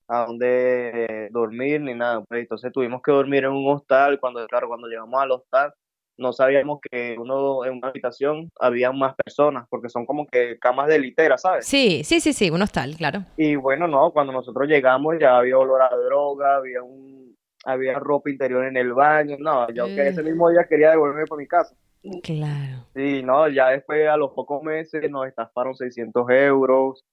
a 0.07 0.25
dónde 0.25 1.05
eh, 1.05 1.27
dormir, 1.31 1.79
ni 1.81 1.93
nada. 1.93 2.21
Pues, 2.27 2.41
entonces 2.41 2.71
tuvimos 2.73 3.01
que 3.01 3.11
dormir 3.11 3.45
en 3.45 3.51
un 3.51 3.69
hostal. 3.71 4.19
Cuando, 4.19 4.45
claro, 4.47 4.67
cuando 4.67 4.87
llegamos 4.87 5.21
al 5.21 5.31
hostal, 5.31 5.73
no 6.17 6.34
sabíamos 6.34 6.80
que 6.82 7.15
uno 7.17 7.65
en 7.65 7.73
una 7.78 7.89
habitación 7.89 8.49
había 8.60 8.91
más 8.91 9.15
personas, 9.15 9.65
porque 9.69 9.89
son 9.89 10.06
como 10.06 10.28
que 10.28 10.58
camas 10.60 10.88
de 10.88 10.99
litera, 10.99 11.38
¿sabes? 11.38 11.65
Sí, 11.65 12.04
sí, 12.04 12.19
sí, 12.19 12.34
sí, 12.34 12.49
un 12.49 12.62
hostal, 12.62 12.95
claro. 12.95 13.26
Y 13.38 13.56
bueno, 13.56 13.88
no, 13.88 14.12
cuando 14.12 14.34
nosotros 14.34 14.67
llegamos 14.67 15.15
ya 15.19 15.38
había 15.38 15.58
olor 15.58 15.82
a 15.82 15.95
droga, 15.95 16.58
había 16.58 16.84
un, 16.84 17.36
había 17.65 17.99
ropa 17.99 18.30
interior 18.30 18.65
en 18.65 18.78
el 18.78 18.93
baño. 18.93 19.38
No, 19.39 19.69
yo 19.71 19.86
que 19.86 20.08
ese 20.08 20.23
mismo 20.23 20.49
día 20.49 20.65
quería 20.67 20.91
devolverme 20.91 21.26
para 21.26 21.39
mi 21.39 21.47
casa. 21.47 21.76
Claro. 22.21 22.86
Sí, 22.93 23.23
no, 23.23 23.47
ya 23.47 23.69
después 23.69 24.08
a 24.08 24.17
los 24.17 24.32
pocos 24.32 24.62
meses 24.62 25.10
nos 25.10 25.28
estafaron 25.28 25.73
600 25.73 26.30
euros. 26.30 27.06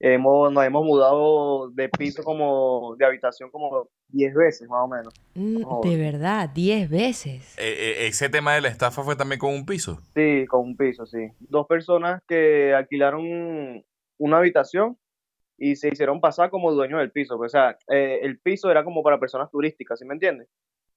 Hemos, 0.00 0.52
nos 0.52 0.64
hemos 0.64 0.84
mudado 0.84 1.70
de 1.70 1.88
piso 1.88 2.22
como, 2.22 2.94
de 2.96 3.04
habitación 3.04 3.50
como 3.50 3.88
10 4.08 4.34
veces 4.34 4.68
más 4.68 4.80
o 4.84 4.88
menos. 4.88 5.14
Mm, 5.34 5.60
No. 5.60 5.80
de 5.82 5.96
verdad, 5.96 6.48
10 6.50 6.88
veces. 6.88 7.56
Eh, 7.58 7.74
eh, 7.78 8.06
ese 8.08 8.28
tema 8.28 8.54
de 8.54 8.60
la 8.62 8.68
estafa 8.68 9.02
fue 9.02 9.16
también 9.16 9.38
con 9.38 9.52
un 9.54 9.66
piso. 9.66 10.00
Sí, 10.14 10.46
con 10.46 10.60
un 10.60 10.76
piso, 10.76 11.06
sí. 11.06 11.28
Dos 11.40 11.66
personas 11.66 12.22
que 12.26 12.72
alquilaron 12.74 13.84
una 14.18 14.38
habitación 14.38 14.96
y 15.56 15.76
se 15.76 15.88
hicieron 15.88 16.20
pasar 16.20 16.50
como 16.50 16.72
dueños 16.72 17.00
del 17.00 17.10
piso. 17.10 17.36
O 17.38 17.48
sea, 17.48 17.76
eh, 17.88 18.20
el 18.22 18.38
piso 18.40 18.70
era 18.70 18.84
como 18.84 19.02
para 19.02 19.18
personas 19.20 19.50
turísticas, 19.50 19.98
¿sí 19.98 20.04
me 20.04 20.14
entiendes? 20.14 20.48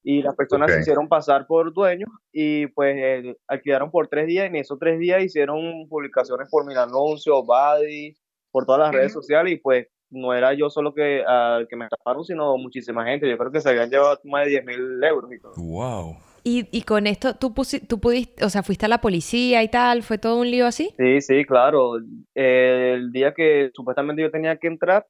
Y 0.03 0.23
las 0.23 0.35
personas 0.35 0.71
se 0.71 0.79
hicieron 0.79 1.07
pasar 1.07 1.45
por 1.45 1.73
dueños 1.73 2.09
y 2.31 2.65
pues 2.67 2.95
eh, 2.97 3.35
alquilaron 3.47 3.91
por 3.91 4.07
tres 4.07 4.25
días 4.25 4.45
y 4.45 4.47
en 4.47 4.55
esos 4.55 4.79
tres 4.79 4.97
días 4.97 5.21
hicieron 5.23 5.87
publicaciones 5.87 6.47
por 6.49 6.65
Mil 6.65 6.77
Anuncios, 6.77 7.45
Buddy, 7.45 8.15
por 8.49 8.65
todas 8.65 8.81
las 8.81 8.91
redes 8.93 9.13
sociales 9.13 9.53
y 9.53 9.57
pues 9.57 9.87
no 10.11 10.33
era 10.33 10.53
yo 10.53 10.69
solo 10.69 10.93
que, 10.93 11.23
al 11.25 11.67
que 11.67 11.75
me 11.75 11.85
estafaron, 11.85 12.23
sino 12.23 12.57
muchísima 12.57 13.05
gente. 13.05 13.29
Yo 13.29 13.37
creo 13.37 13.51
que 13.51 13.61
se 13.61 13.69
habían 13.69 13.89
llevado 13.89 14.19
más 14.25 14.45
de 14.45 14.51
10 14.51 14.65
mil 14.65 15.03
euros 15.03 15.31
y 15.33 15.39
todo. 15.39 15.53
Wow. 15.57 16.17
Y, 16.43 16.67
y 16.71 16.81
con 16.83 17.05
esto, 17.07 17.35
¿tú, 17.35 17.53
pusi- 17.53 17.85
tú 17.87 17.99
pudiste, 17.99 18.43
o 18.43 18.49
sea, 18.49 18.63
fuiste 18.63 18.85
a 18.87 18.89
la 18.89 18.99
policía 19.01 19.61
y 19.63 19.69
tal, 19.69 20.01
¿fue 20.03 20.17
todo 20.17 20.39
un 20.39 20.49
lío 20.49 20.65
así? 20.65 20.89
Sí, 20.97 21.21
sí, 21.21 21.45
claro. 21.45 21.97
El 22.33 23.11
día 23.11 23.33
que 23.33 23.69
supuestamente 23.75 24.21
yo 24.23 24.31
tenía 24.31 24.57
que 24.57 24.67
entrar, 24.67 25.05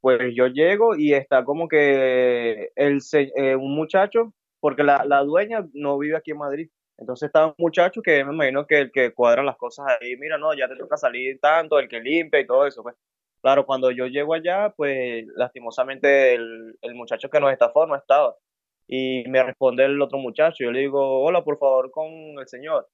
pues 0.00 0.20
yo 0.34 0.46
llego 0.46 0.94
y 0.96 1.12
está 1.14 1.44
como 1.44 1.66
que 1.68 2.70
el, 2.76 3.00
se- 3.00 3.32
eh, 3.36 3.56
un 3.56 3.74
muchacho, 3.74 4.32
porque 4.60 4.84
la, 4.84 5.04
la 5.04 5.22
dueña 5.24 5.66
no 5.72 5.98
vive 5.98 6.16
aquí 6.16 6.30
en 6.32 6.38
Madrid. 6.38 6.68
Entonces 6.98 7.26
está 7.26 7.46
un 7.48 7.54
muchacho 7.58 8.00
que 8.00 8.24
me 8.24 8.32
imagino 8.32 8.66
que 8.66 8.78
el 8.82 8.92
que 8.92 9.12
cuadra 9.12 9.42
las 9.42 9.56
cosas 9.56 9.86
ahí, 10.00 10.16
mira, 10.16 10.38
no, 10.38 10.54
ya 10.54 10.68
te 10.68 10.76
toca 10.76 10.96
salir 10.96 11.38
tanto, 11.40 11.78
el 11.78 11.88
que 11.88 12.00
limpia 12.00 12.40
y 12.40 12.46
todo 12.46 12.66
eso, 12.66 12.82
pues. 12.82 12.94
Claro, 13.46 13.64
cuando 13.64 13.92
yo 13.92 14.06
llego 14.08 14.34
allá, 14.34 14.70
pues 14.76 15.24
lastimosamente 15.36 16.34
el, 16.34 16.76
el 16.82 16.94
muchacho 16.96 17.30
que 17.30 17.38
nos 17.38 17.52
estafó 17.52 17.86
no 17.86 17.94
estaba. 17.94 18.34
Y 18.88 19.22
me 19.28 19.40
responde 19.44 19.84
el 19.84 20.02
otro 20.02 20.18
muchacho, 20.18 20.64
yo 20.64 20.72
le 20.72 20.80
digo, 20.80 21.20
hola, 21.22 21.44
por 21.44 21.56
favor, 21.56 21.92
con 21.92 22.08
el 22.40 22.48
señor. 22.48 22.88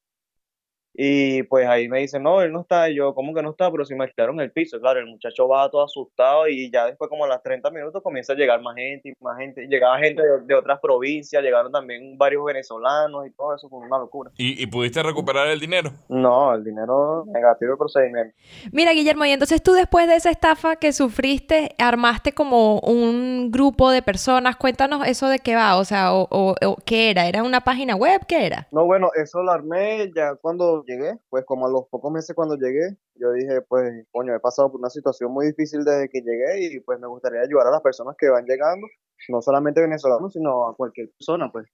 Y 0.95 1.43
pues 1.45 1.67
ahí 1.67 1.89
me 1.89 2.01
dicen, 2.01 2.23
no, 2.23 2.43
él 2.43 2.53
no 2.53 2.61
está. 2.63 2.91
Y 2.91 2.97
yo, 2.97 3.15
¿cómo 3.15 3.33
que 3.35 3.43
no 3.43 3.51
está? 3.51 3.71
Pero 3.71 3.85
si 3.85 3.95
me 3.95 4.05
alquilaron 4.05 4.41
el 4.41 4.53
piso. 4.53 4.79
Claro, 4.81 5.01
el 5.01 5.07
muchacho 5.07 5.49
va 5.49 5.71
todo 5.71 5.85
asustado 5.85 6.49
y 6.49 6.71
ya 6.71 6.87
después, 6.87 7.09
como 7.09 7.25
a 7.25 7.29
las 7.29 7.43
30 7.43 7.71
minutos, 7.71 8.03
comienza 8.03 8.33
a 8.35 8.37
llegar 8.37 8.61
más 8.61 8.77
gente 8.77 9.09
y 9.09 9.25
más 9.25 9.39
gente. 9.39 9.67
Llegaba 9.69 9.99
gente 9.99 10.23
de, 10.23 10.41
de 10.45 10.55
otras 10.55 10.81
provincias, 10.81 11.43
llegaron 11.43 11.73
también 11.73 12.19
varios 12.19 12.45
venezolanos 12.45 13.27
y 13.27 13.31
todo 13.31 13.55
eso, 13.55 13.69
fue 13.69 13.79
una 13.81 13.99
locura. 13.99 14.31
¿Y, 14.37 14.63
y 14.63 14.67
pudiste 14.67 15.03
recuperar 15.03 15.49
el 15.49 15.61
dinero? 15.61 15.93
No, 16.09 16.55
el 16.55 16.63
dinero 16.65 17.25
negativo 17.27 17.73
de 17.73 17.77
procedimiento. 17.79 18.35
Mira, 18.73 18.93
Guillermo, 18.93 19.25
y 19.25 19.31
entonces 19.31 19.63
tú 19.63 19.73
después 19.73 20.07
de 20.09 20.17
esa 20.17 20.31
estafa 20.31 20.77
que 20.77 20.93
sufriste, 20.93 21.75
armaste 21.79 22.33
como 22.33 22.81
un 22.81 23.51
grupo 23.51 23.91
de 23.91 24.03
personas. 24.03 24.57
Cuéntanos 24.57 25.07
eso 25.07 25.29
de 25.29 25.39
qué 25.39 25.55
va, 25.55 25.77
o 25.77 25.85
sea, 25.85 26.13
o, 26.15 26.27
o- 26.31 26.55
o 26.67 26.77
qué 26.85 27.11
era. 27.11 27.27
¿Era 27.27 27.43
una 27.43 27.61
página 27.63 27.97
web? 27.97 28.21
¿Qué 28.27 28.47
era? 28.47 28.69
No, 28.73 28.85
bueno, 28.85 29.11
eso 29.15 29.43
lo 29.43 29.53
armé 29.53 30.11
ya 30.15 30.35
cuando 30.37 30.82
llegué, 30.85 31.19
pues 31.29 31.45
como 31.45 31.67
a 31.67 31.71
los 31.71 31.87
pocos 31.89 32.13
meses 32.13 32.35
cuando 32.35 32.57
llegué, 32.57 32.97
yo 33.15 33.33
dije, 33.33 33.63
pues, 33.63 34.07
coño, 34.11 34.35
he 34.35 34.41
pasado 34.41 34.71
por 34.71 34.81
una 34.81 34.91
situación 34.91 35.33
muy 35.33 35.47
difícil 35.47 35.85
desde 35.85 36.09
que 36.09 36.21
llegué 36.21 36.65
y 36.65 36.81
pues 36.81 36.99
me 37.01 37.07
gustaría 37.07 37.41
ayudar 37.41 37.69
a 37.69 37.71
las 37.71 37.83
personas 37.83 38.17
que 38.19 38.29
van 38.29 38.45
llegando, 38.47 38.87
no 39.29 39.43
solamente 39.43 39.81
venezolanos, 39.81 40.33
sino 40.33 40.69
a 40.69 40.77
cualquier 40.77 41.11
persona, 41.11 41.51
pues. 41.51 41.69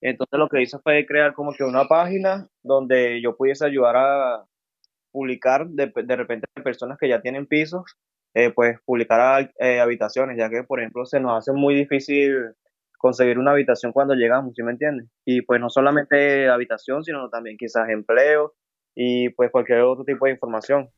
Entonces 0.00 0.38
lo 0.38 0.48
que 0.48 0.62
hice 0.62 0.78
fue 0.80 1.06
crear 1.06 1.34
como 1.34 1.52
que 1.52 1.64
una 1.64 1.86
página 1.86 2.48
donde 2.62 3.20
yo 3.22 3.36
pudiese 3.36 3.64
ayudar 3.64 3.96
a 3.96 4.44
publicar 5.12 5.68
de, 5.68 5.92
de 5.94 6.16
repente 6.16 6.46
personas 6.64 6.98
que 6.98 7.08
ya 7.08 7.20
tienen 7.20 7.46
pisos, 7.46 7.96
eh, 8.34 8.50
pues 8.50 8.78
publicar 8.84 9.52
eh, 9.58 9.80
habitaciones, 9.80 10.36
ya 10.38 10.50
que 10.50 10.64
por 10.64 10.80
ejemplo 10.80 11.04
se 11.04 11.20
nos 11.20 11.38
hace 11.38 11.52
muy 11.52 11.74
difícil 11.74 12.54
conseguir 13.02 13.36
una 13.36 13.50
habitación 13.50 13.92
cuando 13.92 14.14
llegamos, 14.14 14.54
¿sí 14.54 14.62
me 14.62 14.70
entiendes? 14.70 15.08
Y 15.24 15.42
pues 15.42 15.60
no 15.60 15.68
solamente 15.68 16.48
habitación, 16.48 17.02
sino 17.02 17.28
también 17.28 17.56
quizás 17.58 17.88
empleo 17.88 18.54
y 18.94 19.28
pues 19.30 19.50
cualquier 19.50 19.80
otro 19.80 20.04
tipo 20.04 20.26
de 20.26 20.30
información. 20.30 20.88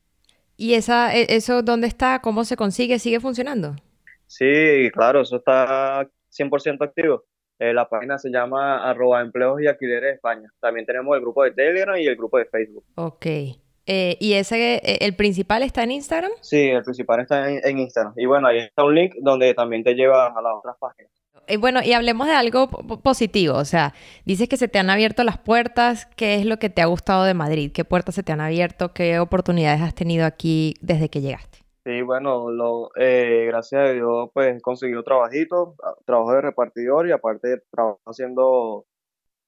¿Y 0.55 0.75
esa, 0.75 1.15
e- 1.15 1.25
eso 1.35 1.63
dónde 1.63 1.87
está? 1.87 2.21
¿Cómo 2.21 2.45
se 2.45 2.55
consigue? 2.55 2.99
¿Sigue 2.99 3.19
funcionando? 3.19 3.75
Sí, 4.27 4.89
claro, 4.93 5.21
eso 5.21 5.37
está 5.37 6.07
100% 6.29 6.83
activo. 6.85 7.23
Eh, 7.57 7.73
la 7.73 7.89
página 7.89 8.19
se 8.19 8.29
llama 8.29 8.87
arroba 8.87 9.21
empleos 9.21 9.59
y 9.61 9.67
alquileres 9.67 10.15
España. 10.15 10.47
También 10.59 10.85
tenemos 10.85 11.15
el 11.15 11.21
grupo 11.21 11.43
de 11.43 11.51
Telegram 11.53 11.97
y 11.97 12.05
el 12.05 12.15
grupo 12.15 12.37
de 12.37 12.45
Facebook. 12.45 12.85
Ok. 12.95 13.25
Eh, 13.87 14.17
¿Y 14.19 14.33
ese, 14.33 14.75
eh, 14.75 14.97
el 15.01 15.15
principal 15.15 15.63
está 15.63 15.81
en 15.83 15.91
Instagram? 15.91 16.31
Sí, 16.41 16.69
el 16.69 16.83
principal 16.83 17.21
está 17.21 17.49
en, 17.49 17.61
en 17.63 17.79
Instagram. 17.79 18.13
Y 18.15 18.27
bueno, 18.27 18.47
ahí 18.47 18.59
está 18.59 18.83
un 18.83 18.93
link 18.93 19.15
donde 19.21 19.55
también 19.55 19.83
te 19.83 19.95
lleva 19.95 20.27
a 20.27 20.41
las 20.41 20.53
otras 20.55 20.75
páginas. 20.79 21.11
Eh, 21.47 21.57
bueno, 21.57 21.81
y 21.83 21.93
hablemos 21.93 22.27
de 22.27 22.33
algo 22.33 22.69
po- 22.69 22.99
positivo, 23.01 23.55
o 23.55 23.65
sea, 23.65 23.93
dices 24.25 24.49
que 24.49 24.57
se 24.57 24.67
te 24.67 24.79
han 24.79 24.89
abierto 24.89 25.23
las 25.23 25.37
puertas, 25.37 26.07
¿qué 26.15 26.35
es 26.35 26.45
lo 26.45 26.57
que 26.57 26.69
te 26.69 26.81
ha 26.81 26.87
gustado 26.87 27.23
de 27.23 27.33
Madrid? 27.35 27.71
¿Qué 27.73 27.85
puertas 27.85 28.15
se 28.15 28.23
te 28.23 28.31
han 28.31 28.41
abierto? 28.41 28.93
¿Qué 28.93 29.19
oportunidades 29.19 29.81
has 29.81 29.93
tenido 29.95 30.25
aquí 30.25 30.75
desde 30.81 31.09
que 31.09 31.21
llegaste? 31.21 31.59
Sí, 31.85 32.01
bueno, 32.01 32.49
lo, 32.49 32.89
eh, 32.95 33.45
gracias 33.47 33.89
a 33.89 33.93
Dios, 33.93 34.29
pues 34.33 34.57
he 34.57 34.61
conseguido 34.61 35.03
trabajito, 35.03 35.75
trabajo 36.05 36.33
de 36.33 36.41
repartidor 36.41 37.07
y 37.07 37.11
aparte 37.11 37.61
trabajo 37.71 37.99
haciendo 38.07 38.85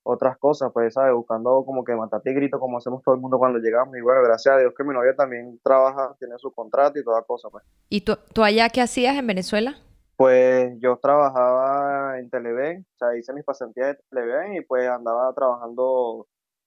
otras 0.03 0.37
cosas, 0.37 0.71
pues, 0.73 0.93
¿sabes? 0.95 1.13
Buscando 1.13 1.63
como 1.65 1.83
que 1.83 1.95
matate 1.95 2.33
grito 2.33 2.59
como 2.59 2.77
hacemos 2.77 3.03
todo 3.03 3.15
el 3.15 3.21
mundo 3.21 3.39
cuando 3.39 3.59
llegamos. 3.59 3.97
Y 3.97 4.01
bueno, 4.01 4.21
gracias 4.23 4.55
a 4.55 4.59
Dios 4.59 4.73
que 4.77 4.83
mi 4.83 4.93
novia 4.93 5.15
también 5.15 5.59
trabaja, 5.63 6.15
tiene 6.19 6.35
su 6.39 6.51
contrato 6.53 6.99
y 6.99 7.03
toda 7.03 7.23
cosa, 7.23 7.49
pues. 7.49 7.63
¿Y 7.89 8.01
tú, 8.01 8.17
tú 8.33 8.43
allá 8.43 8.69
qué 8.69 8.81
hacías 8.81 9.17
en 9.17 9.27
Venezuela? 9.27 9.77
Pues 10.17 10.73
yo 10.79 10.97
trabajaba 10.99 12.17
en 12.19 12.29
Televen, 12.31 12.85
o 12.95 12.97
sea, 12.97 13.15
hice 13.15 13.33
mis 13.33 13.45
pasantías 13.45 13.89
de 13.89 13.99
Televen 14.09 14.55
y 14.55 14.61
pues 14.61 14.89
andaba 14.89 15.31
trabajando 15.33 16.25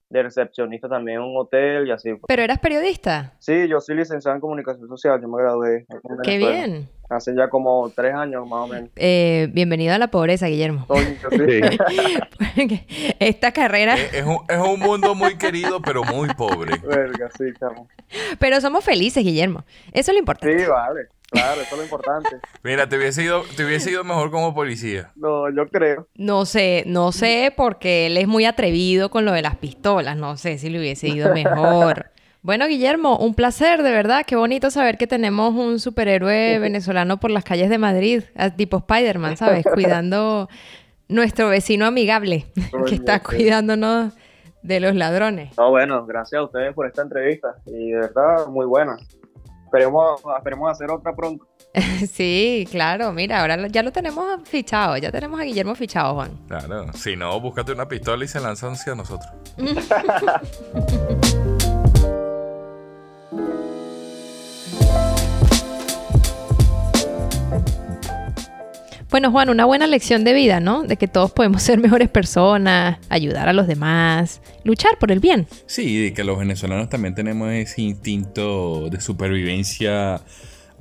de 0.08 0.22
recepcionista 0.22 0.88
también 0.88 1.18
en 1.18 1.24
un 1.24 1.36
hotel 1.36 1.88
y 1.88 1.90
así. 1.90 2.10
pues. 2.10 2.22
¿Pero 2.28 2.42
eras 2.42 2.60
periodista? 2.60 3.34
Sí, 3.40 3.66
yo 3.68 3.80
soy 3.80 3.96
licenciado 3.96 4.36
en 4.36 4.40
comunicación 4.40 4.88
social, 4.88 5.20
yo 5.20 5.28
me 5.28 5.42
gradué 5.42 5.86
¡Qué 6.22 6.38
bien! 6.38 6.88
Hace 7.08 7.34
ya 7.34 7.48
como 7.48 7.90
tres 7.90 8.14
años 8.14 8.46
más 8.48 8.60
o 8.60 8.66
menos. 8.68 8.90
Eh, 8.94 9.48
bienvenido 9.52 9.94
a 9.94 9.98
la 9.98 10.12
pobreza, 10.12 10.46
Guillermo. 10.46 10.86
Sí. 11.30 11.60
Esta 13.18 13.50
carrera... 13.50 13.94
Es, 13.94 14.14
es 14.14 14.24
un, 14.24 14.38
es 14.48 14.58
un 14.58 14.78
mundo 14.78 15.16
muy 15.16 15.36
querido, 15.36 15.82
pero 15.82 16.04
muy 16.04 16.28
pobre. 16.34 16.78
Verga, 16.86 17.28
sí, 17.36 17.46
chamo. 17.58 17.88
Pero 18.38 18.60
somos 18.60 18.84
felices, 18.84 19.24
Guillermo. 19.24 19.64
Eso 19.92 20.12
es 20.12 20.14
lo 20.14 20.18
importante. 20.20 20.56
Sí, 20.56 20.70
vale. 20.70 21.08
Claro, 21.30 21.60
eso 21.60 21.70
es 21.72 21.78
lo 21.78 21.84
importante. 21.84 22.28
Mira, 22.62 22.88
te 22.88 22.96
hubiese 22.96 23.22
ido, 23.22 23.42
te 23.56 23.64
hubiese 23.64 23.90
ido 23.90 24.04
mejor 24.04 24.30
como 24.30 24.54
policía. 24.54 25.12
No, 25.16 25.48
yo 25.50 25.68
creo. 25.68 26.08
No 26.14 26.44
sé, 26.44 26.84
no 26.86 27.12
sé, 27.12 27.52
porque 27.56 28.06
él 28.06 28.16
es 28.16 28.26
muy 28.26 28.44
atrevido 28.44 29.10
con 29.10 29.24
lo 29.24 29.32
de 29.32 29.42
las 29.42 29.56
pistolas. 29.56 30.16
No 30.16 30.36
sé 30.36 30.58
si 30.58 30.70
le 30.70 30.78
hubiese 30.78 31.08
ido 31.08 31.32
mejor. 31.32 32.06
Bueno, 32.42 32.66
Guillermo, 32.66 33.18
un 33.18 33.34
placer, 33.34 33.82
de 33.82 33.90
verdad. 33.90 34.24
Qué 34.26 34.34
bonito 34.34 34.70
saber 34.70 34.96
que 34.96 35.06
tenemos 35.06 35.54
un 35.54 35.78
superhéroe 35.78 36.58
venezolano 36.60 37.20
por 37.20 37.30
las 37.30 37.44
calles 37.44 37.68
de 37.68 37.76
Madrid, 37.76 38.22
tipo 38.56 38.78
Spider-Man, 38.78 39.36
¿sabes? 39.36 39.66
Cuidando 39.70 40.48
nuestro 41.08 41.50
vecino 41.50 41.84
amigable, 41.84 42.46
que 42.86 42.94
está 42.94 43.22
cuidándonos 43.22 44.14
de 44.62 44.80
los 44.80 44.94
ladrones. 44.94 45.56
No, 45.58 45.68
bueno, 45.68 46.06
gracias 46.06 46.40
a 46.40 46.44
ustedes 46.44 46.72
por 46.72 46.86
esta 46.86 47.02
entrevista. 47.02 47.56
Y 47.66 47.90
de 47.90 47.98
verdad, 47.98 48.46
muy 48.46 48.64
buena. 48.64 48.96
Esperemos, 49.72 50.20
esperemos 50.36 50.68
hacer 50.72 50.90
otra 50.90 51.14
pronto. 51.14 51.46
Sí, 52.12 52.66
claro, 52.70 53.12
mira, 53.12 53.40
ahora 53.40 53.56
lo- 53.56 53.68
ya 53.68 53.84
lo 53.84 53.92
tenemos 53.92 54.26
fichado, 54.48 54.96
ya 54.96 55.12
tenemos 55.12 55.38
a 55.38 55.44
Guillermo 55.44 55.76
fichado, 55.76 56.14
Juan. 56.14 56.32
Claro. 56.48 56.92
Si 56.94 57.14
no, 57.14 57.40
búscate 57.40 57.70
una 57.70 57.86
pistola 57.86 58.24
y 58.24 58.28
se 58.28 58.40
lanzan 58.40 58.72
hacia 58.72 58.96
nosotros. 58.96 59.30
Bueno, 69.10 69.32
Juan, 69.32 69.50
una 69.50 69.64
buena 69.64 69.88
lección 69.88 70.22
de 70.22 70.32
vida, 70.32 70.60
¿no? 70.60 70.84
De 70.84 70.96
que 70.96 71.08
todos 71.08 71.32
podemos 71.32 71.62
ser 71.64 71.80
mejores 71.80 72.08
personas, 72.08 72.98
ayudar 73.08 73.48
a 73.48 73.52
los 73.52 73.66
demás, 73.66 74.40
luchar 74.62 74.98
por 74.98 75.10
el 75.10 75.18
bien. 75.18 75.46
Sí, 75.66 76.00
de 76.00 76.14
que 76.14 76.22
los 76.22 76.38
venezolanos 76.38 76.88
también 76.88 77.14
tenemos 77.14 77.50
ese 77.50 77.82
instinto 77.82 78.88
de 78.88 79.00
supervivencia 79.00 80.20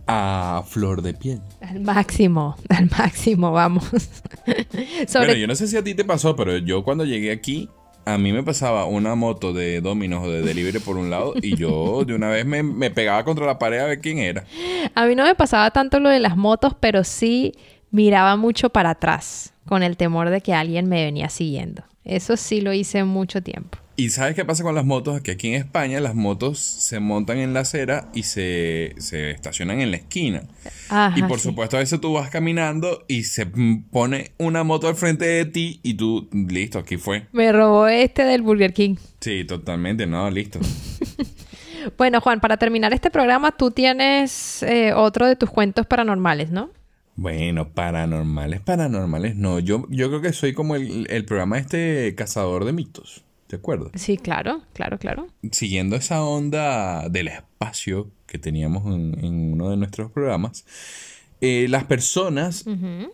a 0.06 0.64
flor 0.68 1.02
de 1.02 1.14
piel. 1.14 1.42
Al 1.62 1.80
máximo, 1.80 2.56
al 2.70 2.90
máximo, 2.90 3.52
vamos. 3.52 3.86
Sobre 5.08 5.26
Bueno, 5.26 5.34
yo 5.34 5.48
no 5.48 5.56
sé 5.56 5.68
si 5.68 5.78
a 5.78 5.84
ti 5.84 5.96
te 5.96 6.06
pasó, 6.06 6.36
pero 6.36 6.58
yo 6.58 6.84
cuando 6.84 7.06
llegué 7.06 7.32
aquí, 7.32 7.68
a 8.06 8.18
mí 8.18 8.32
me 8.32 8.44
pasaba 8.44 8.86
una 8.86 9.14
moto 9.16 9.54
de 9.54 9.82
Domino's 9.82 10.28
o 10.28 10.32
de 10.32 10.42
Delivery 10.42 10.80
por 10.80 10.98
un 10.98 11.10
lado 11.10 11.34
y 11.40 11.56
yo 11.56 12.06
de 12.06 12.16
una 12.16 12.30
vez 12.30 12.46
me, 12.46 12.64
me 12.64 12.90
pegaba 12.90 13.24
contra 13.24 13.46
la 13.46 13.60
pared 13.60 13.80
a 13.80 13.86
ver 13.86 14.02
quién 14.02 14.18
era. 14.18 14.46
A 14.96 15.06
mí 15.06 15.16
no 15.16 15.24
me 15.24 15.36
pasaba 15.36 15.70
tanto 15.72 16.00
lo 16.00 16.10
de 16.10 16.20
las 16.20 16.36
motos, 16.36 16.76
pero 16.80 17.04
sí 17.04 17.54
miraba 17.92 18.36
mucho 18.36 18.70
para 18.70 18.92
atrás, 18.92 19.54
con 19.66 19.84
el 19.84 19.98
temor 19.98 20.30
de 20.30 20.42
que 20.42 20.54
alguien 20.54 20.88
me 20.88 21.04
venía 21.04 21.30
siguiendo. 21.30 21.84
Eso 22.04 22.38
sí 22.38 22.62
lo 22.62 22.74
hice 22.74 23.04
mucho 23.04 23.42
tiempo. 23.42 23.78
¿Y 23.96 24.12
sabes 24.12 24.34
qué 24.34 24.46
pasa 24.46 24.64
con 24.64 24.76
las 24.76 24.86
motos? 24.86 25.20
Que 25.20 25.32
aquí 25.32 25.50
en 25.50 25.56
España 25.56 26.00
las 26.00 26.16
motos 26.16 26.58
se 26.58 27.02
montan 27.02 27.38
en 27.38 27.54
la 27.54 27.60
acera 27.60 28.08
y 28.14 28.24
se, 28.24 28.96
se 28.98 29.32
estacionan 29.32 29.82
en 29.82 29.92
la 29.92 29.98
esquina. 29.98 30.44
Ajá, 30.88 31.20
y 31.20 31.24
por 31.24 31.40
sí. 31.40 31.50
supuesto 31.50 31.76
a 31.76 31.82
veces 31.82 32.00
tú 32.00 32.14
vas 32.14 32.30
caminando 32.30 33.04
y 33.10 33.24
se 33.26 33.46
pone 33.46 34.32
una 34.38 34.64
moto 34.64 34.88
al 34.88 34.96
frente 34.96 35.26
de 35.26 35.44
ti 35.44 35.82
y 35.84 35.96
tú, 35.96 36.30
listo, 36.32 36.80
aquí 36.80 36.96
fue. 36.96 37.28
Me 37.34 37.52
robó 37.52 37.88
este 37.88 38.24
del 38.24 38.42
Burger 38.42 38.74
King. 38.74 38.96
Sí, 39.20 39.44
totalmente, 39.44 40.08
no, 40.08 40.30
listo. 40.32 40.60
Bueno, 41.98 42.20
Juan, 42.22 42.40
para 42.40 42.58
terminar 42.58 42.94
este 42.94 43.10
programa, 43.10 43.52
tú 43.52 43.72
tienes 43.72 44.64
eh, 44.64 44.94
otro 44.94 45.26
de 45.28 45.36
tus 45.36 45.50
cuentos 45.50 45.86
paranormales, 45.86 46.52
¿no? 46.52 46.70
Bueno, 47.20 47.74
paranormales, 47.74 48.62
paranormales, 48.62 49.36
no. 49.36 49.60
Yo, 49.60 49.86
yo 49.90 50.08
creo 50.08 50.22
que 50.22 50.32
soy 50.32 50.54
como 50.54 50.78
el, 50.78 51.06
el 51.10 51.26
programa 51.26 51.58
este 51.58 52.16
cazador 52.16 52.64
de 52.64 52.72
mitos, 52.72 53.26
¿te 53.48 53.58
acuerdas? 53.58 53.92
Sí, 53.96 54.16
claro, 54.16 54.62
claro, 54.72 54.98
claro. 55.00 55.28
Siguiendo 55.52 55.98
esa 55.98 56.24
onda 56.24 57.10
del 57.10 57.28
espacio 57.28 58.10
que 58.26 58.40
teníamos 58.40 58.86
en, 58.86 59.20
en 59.22 59.52
uno 59.52 59.70
de 59.70 59.76
nuestros 59.76 60.12
programas, 60.12 60.64
eh, 61.42 61.68
las 61.70 61.84
personas 61.84 62.66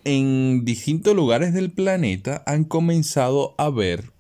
en 0.03 0.65
distintos 0.65 1.15
lugares 1.15 1.55
del 1.55 1.71
planeta 1.71 2.43
han 2.45 2.63
comenzado 2.63 3.55
a 3.57 3.71
ver 3.71 4.11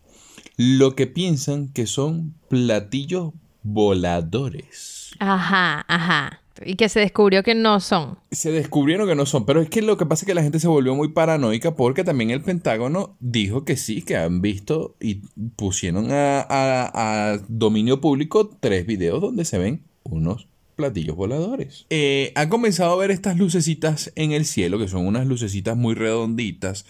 lo 0.57 0.95
que 0.95 1.05
piensan 1.05 1.69
que 1.69 1.85
son 1.85 2.33
platillos 2.49 3.33
voladores. 3.61 5.11
Ajá, 5.19 5.85
ajá. 5.87 6.41
Y 6.63 6.75
que 6.75 6.89
se 6.89 6.99
descubrió 6.99 7.43
que 7.43 7.55
no 7.55 7.79
son. 7.79 8.19
Se 8.31 8.51
descubrieron 8.51 9.07
que 9.07 9.15
no 9.15 9.25
son, 9.25 9.45
pero 9.45 9.61
es 9.61 9.69
que 9.69 9.81
lo 9.81 9.97
que 9.97 10.05
pasa 10.05 10.23
es 10.23 10.27
que 10.27 10.35
la 10.35 10.43
gente 10.43 10.59
se 10.59 10.67
volvió 10.67 10.95
muy 10.95 11.09
paranoica 11.09 11.75
porque 11.75 12.03
también 12.03 12.29
el 12.29 12.41
Pentágono 12.41 13.15
dijo 13.19 13.65
que 13.65 13.77
sí, 13.77 14.01
que 14.01 14.15
han 14.15 14.41
visto 14.41 14.95
y 14.99 15.15
pusieron 15.55 16.11
a, 16.11 16.45
a 16.49 17.37
dominio 17.47 18.01
público 18.01 18.49
tres 18.59 18.85
videos 18.85 19.21
donde 19.21 19.45
se 19.45 19.57
ven 19.57 19.83
unos 20.03 20.47
platillos 20.75 21.15
voladores. 21.15 21.85
Eh, 21.89 22.31
han 22.35 22.49
comenzado 22.49 22.93
a 22.93 22.97
ver 22.97 23.11
estas 23.11 23.37
lucecitas 23.37 24.11
en 24.15 24.31
el 24.31 24.45
cielo, 24.45 24.77
que 24.77 24.87
son 24.87 25.07
unas 25.07 25.25
lucecitas 25.25 25.75
muy 25.75 25.95
redonditas, 25.95 26.85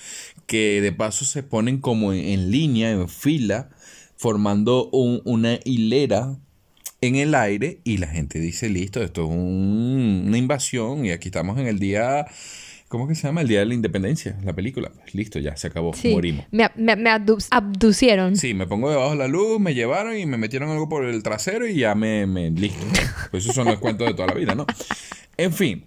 que 0.48 0.82
de 0.82 0.92
paso 0.92 1.26
se 1.26 1.44
ponen 1.44 1.80
como 1.80 2.14
en, 2.14 2.52
línea, 2.52 2.92
en 2.92 3.08
fila, 3.08 3.70
formando 4.18 4.90
una 4.90 5.60
hilera 5.64 6.38
en 7.08 7.16
el 7.16 7.36
aire 7.36 7.80
y 7.84 7.98
la 7.98 8.08
gente 8.08 8.40
dice, 8.40 8.70
listo, 8.70 9.04
esto 9.04 9.24
es 9.24 9.30
una 9.30 10.38
invasión 10.38 11.06
y 11.06 11.12
aquí 11.12 11.30
estamos 11.30 11.58
en 11.60 11.68
el 11.68 11.80
día 11.80 12.26
¿Cómo 12.88 13.08
que 13.08 13.16
se 13.16 13.24
llama? 13.24 13.42
El 13.42 13.48
Día 13.48 13.60
de 13.60 13.66
la 13.66 13.74
Independencia, 13.74 14.38
la 14.44 14.54
película. 14.54 14.92
Listo, 15.12 15.40
ya 15.40 15.58
se 15.58 15.68
acabó, 15.68 15.92
morimos. 16.04 16.46
Me, 16.52 16.70
me, 16.78 17.10
abducieron. 17.10 18.36
Sí, 18.38 18.54
me 18.54 18.68
pongo 18.68 18.92
debajo 18.92 19.12
de 19.12 19.18
la 19.18 19.28
luz, 19.28 19.60
me 19.60 19.74
llevaron 19.74 20.16
y 20.16 20.26
me 20.28 20.38
metieron 20.38 20.70
algo 20.70 20.88
por 20.88 21.04
el 21.04 21.24
trasero 21.24 21.68
y 21.68 21.76
ya 21.76 21.96
me, 21.96 22.28
me 22.28 22.52
listo. 22.52 22.86
Pues 23.32 23.44
esos 23.44 23.56
son 23.56 23.66
los 23.66 23.80
cuentos 23.80 24.08
de 24.08 24.14
toda 24.14 24.28
la 24.28 24.34
vida, 24.36 24.54
¿no? 24.54 24.66
En 25.36 25.52
fin, 25.52 25.86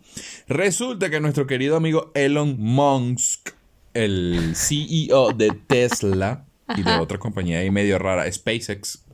resulta 0.49 1.09
que 1.09 1.21
nuestro 1.21 1.47
querido 1.47 1.77
amigo 1.77 2.11
Elon 2.15 2.57
Musk, 2.59 3.53
el 3.95 4.53
CEO 4.55 5.33
de 5.33 5.53
Tesla 5.67 6.45
y 6.77 6.83
de 6.83 6.93
otra 6.97 7.19
compañía 7.19 7.61
ahí 7.61 7.71
medio 7.71 7.99
rara, 7.99 8.31
SpaceX, 8.31 9.05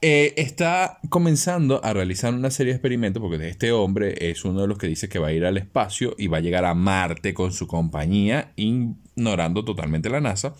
eh, 0.00 0.34
está 0.36 1.00
comenzando 1.08 1.84
a 1.84 1.92
realizar 1.92 2.32
una 2.32 2.50
serie 2.50 2.72
de 2.72 2.76
experimentos 2.76 3.20
porque 3.20 3.48
este 3.48 3.72
hombre 3.72 4.30
es 4.30 4.44
uno 4.44 4.60
de 4.60 4.68
los 4.68 4.78
que 4.78 4.86
dice 4.86 5.08
que 5.08 5.18
va 5.18 5.28
a 5.28 5.32
ir 5.32 5.44
al 5.44 5.56
espacio 5.56 6.14
y 6.16 6.28
va 6.28 6.38
a 6.38 6.40
llegar 6.40 6.64
a 6.64 6.74
Marte 6.74 7.34
con 7.34 7.52
su 7.52 7.66
compañía, 7.66 8.52
ignorando 8.56 9.64
totalmente 9.64 10.08
la 10.08 10.20
NASA. 10.20 10.54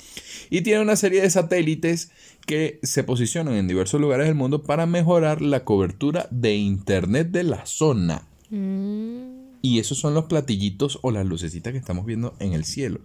Y 0.50 0.62
tiene 0.62 0.80
una 0.80 0.96
serie 0.96 1.22
de 1.22 1.30
satélites 1.30 2.10
que 2.46 2.80
se 2.82 3.04
posicionan 3.04 3.54
en 3.54 3.68
diversos 3.68 4.00
lugares 4.00 4.26
del 4.26 4.34
mundo 4.34 4.64
para 4.64 4.86
mejorar 4.86 5.40
la 5.40 5.64
cobertura 5.64 6.26
de 6.30 6.56
Internet 6.56 7.28
de 7.30 7.44
la 7.44 7.64
zona. 7.66 8.22
Mm. 8.50 9.37
Y 9.62 9.78
esos 9.78 9.98
son 9.98 10.14
los 10.14 10.26
platillitos 10.26 10.98
o 11.02 11.10
las 11.10 11.26
lucecitas 11.26 11.72
que 11.72 11.78
estamos 11.78 12.06
viendo 12.06 12.34
en 12.38 12.52
el 12.52 12.64
cielo. 12.64 13.00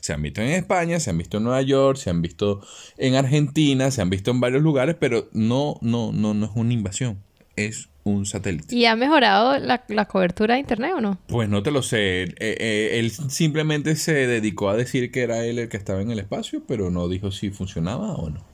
Se 0.00 0.12
han 0.12 0.22
visto 0.22 0.40
en 0.40 0.48
España, 0.48 1.00
se 1.00 1.10
han 1.10 1.18
visto 1.18 1.38
en 1.38 1.44
Nueva 1.44 1.62
York, 1.62 1.98
se 1.98 2.10
han 2.10 2.22
visto 2.22 2.60
en 2.96 3.14
Argentina, 3.14 3.90
se 3.90 4.00
han 4.00 4.10
visto 4.10 4.30
en 4.30 4.40
varios 4.40 4.62
lugares, 4.62 4.96
pero 4.98 5.28
no, 5.32 5.78
no, 5.82 6.12
no, 6.12 6.34
no 6.34 6.46
es 6.46 6.52
una 6.54 6.72
invasión. 6.72 7.18
Es 7.56 7.88
un 8.04 8.26
satélite. 8.26 8.74
¿Y 8.74 8.86
ha 8.86 8.96
mejorado 8.96 9.58
la, 9.58 10.04
cobertura 10.06 10.54
de 10.54 10.60
internet 10.60 10.92
o 10.96 11.00
no? 11.00 11.18
Pues 11.26 11.48
no 11.48 11.62
te 11.62 11.70
lo 11.70 11.82
sé. 11.82 12.22
Eh, 12.22 12.34
eh, 12.38 12.98
él 12.98 13.10
simplemente 13.10 13.96
se 13.96 14.26
dedicó 14.26 14.70
a 14.70 14.76
decir 14.76 15.10
que 15.10 15.22
era 15.22 15.44
él 15.44 15.58
el 15.58 15.68
que 15.68 15.76
estaba 15.76 16.00
en 16.00 16.10
el 16.10 16.18
espacio, 16.18 16.62
pero 16.66 16.90
no 16.90 17.08
dijo 17.08 17.30
si 17.30 17.50
funcionaba 17.50 18.14
o 18.14 18.30
no. 18.30 18.47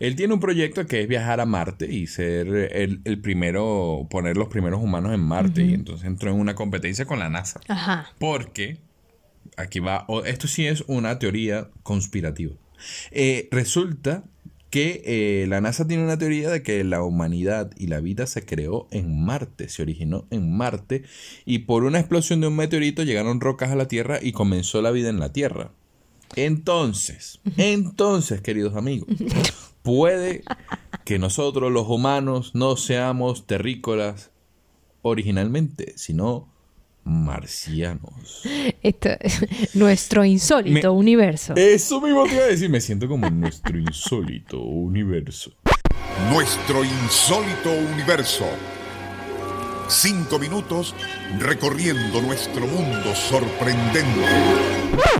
Él 0.00 0.16
tiene 0.16 0.34
un 0.34 0.40
proyecto 0.40 0.86
que 0.86 1.02
es 1.02 1.08
viajar 1.08 1.40
a 1.40 1.46
Marte 1.46 1.92
y 1.92 2.06
ser 2.06 2.48
el, 2.48 3.20
primero, 3.20 4.06
poner 4.10 4.36
los 4.36 4.48
primeros 4.48 4.82
humanos 4.82 5.12
en 5.14 5.20
Marte. 5.20 5.64
Y 5.64 5.74
entonces 5.74 6.06
entró 6.06 6.30
en 6.30 6.38
una 6.38 6.54
competencia 6.54 7.04
con 7.06 7.18
la 7.18 7.30
NASA. 7.30 7.60
Ajá. 7.68 8.10
Porque, 8.18 8.78
aquí 9.56 9.80
va, 9.80 10.06
esto 10.24 10.48
sí 10.48 10.66
es 10.66 10.84
una 10.86 11.18
teoría 11.18 11.68
conspirativa. 11.82 12.54
Eh, 13.10 13.48
resulta 13.50 14.24
que 14.70 15.02
eh, 15.06 15.46
la 15.46 15.60
NASA 15.60 15.86
tiene 15.86 16.04
una 16.04 16.18
teoría 16.18 16.50
de 16.50 16.62
que 16.62 16.82
la 16.84 17.02
humanidad 17.02 17.70
y 17.78 17.86
la 17.86 18.00
vida 18.00 18.26
se 18.26 18.44
creó 18.44 18.88
en 18.90 19.24
Marte, 19.24 19.68
se 19.68 19.82
originó 19.82 20.26
en 20.30 20.54
Marte 20.54 21.04
y 21.44 21.60
por 21.60 21.84
una 21.84 22.00
explosión 22.00 22.40
de 22.40 22.48
un 22.48 22.56
meteorito 22.56 23.02
llegaron 23.02 23.40
rocas 23.40 23.70
a 23.70 23.76
la 23.76 23.88
Tierra 23.88 24.18
y 24.20 24.32
comenzó 24.32 24.82
la 24.82 24.90
vida 24.90 25.08
en 25.08 25.20
la 25.20 25.32
Tierra. 25.32 25.70
Entonces, 26.34 27.40
entonces, 27.56 28.40
queridos 28.40 28.74
amigos, 28.74 29.08
puede 29.86 30.42
que 31.04 31.20
nosotros 31.20 31.70
los 31.70 31.86
humanos 31.86 32.56
no 32.56 32.76
seamos 32.76 33.46
terrícolas 33.46 34.32
originalmente, 35.02 35.92
sino 35.96 36.48
marcianos. 37.04 38.42
Esto 38.82 39.10
es 39.20 39.46
nuestro 39.76 40.24
insólito 40.24 40.92
universo. 40.92 41.54
Eso 41.54 42.00
mismo 42.00 42.24
te 42.24 42.34
iba 42.34 42.42
a 42.42 42.48
decir, 42.48 42.68
me 42.68 42.80
siento 42.80 43.06
como 43.06 43.30
nuestro 43.30 43.78
insólito 43.78 44.60
universo. 44.60 45.52
Nuestro 46.32 46.82
insólito 46.82 47.70
universo. 47.94 48.44
Cinco 49.88 50.40
minutos 50.40 50.94
recorriendo 51.38 52.20
nuestro 52.20 52.66
mundo 52.66 53.14
sorprendente. 53.14 54.02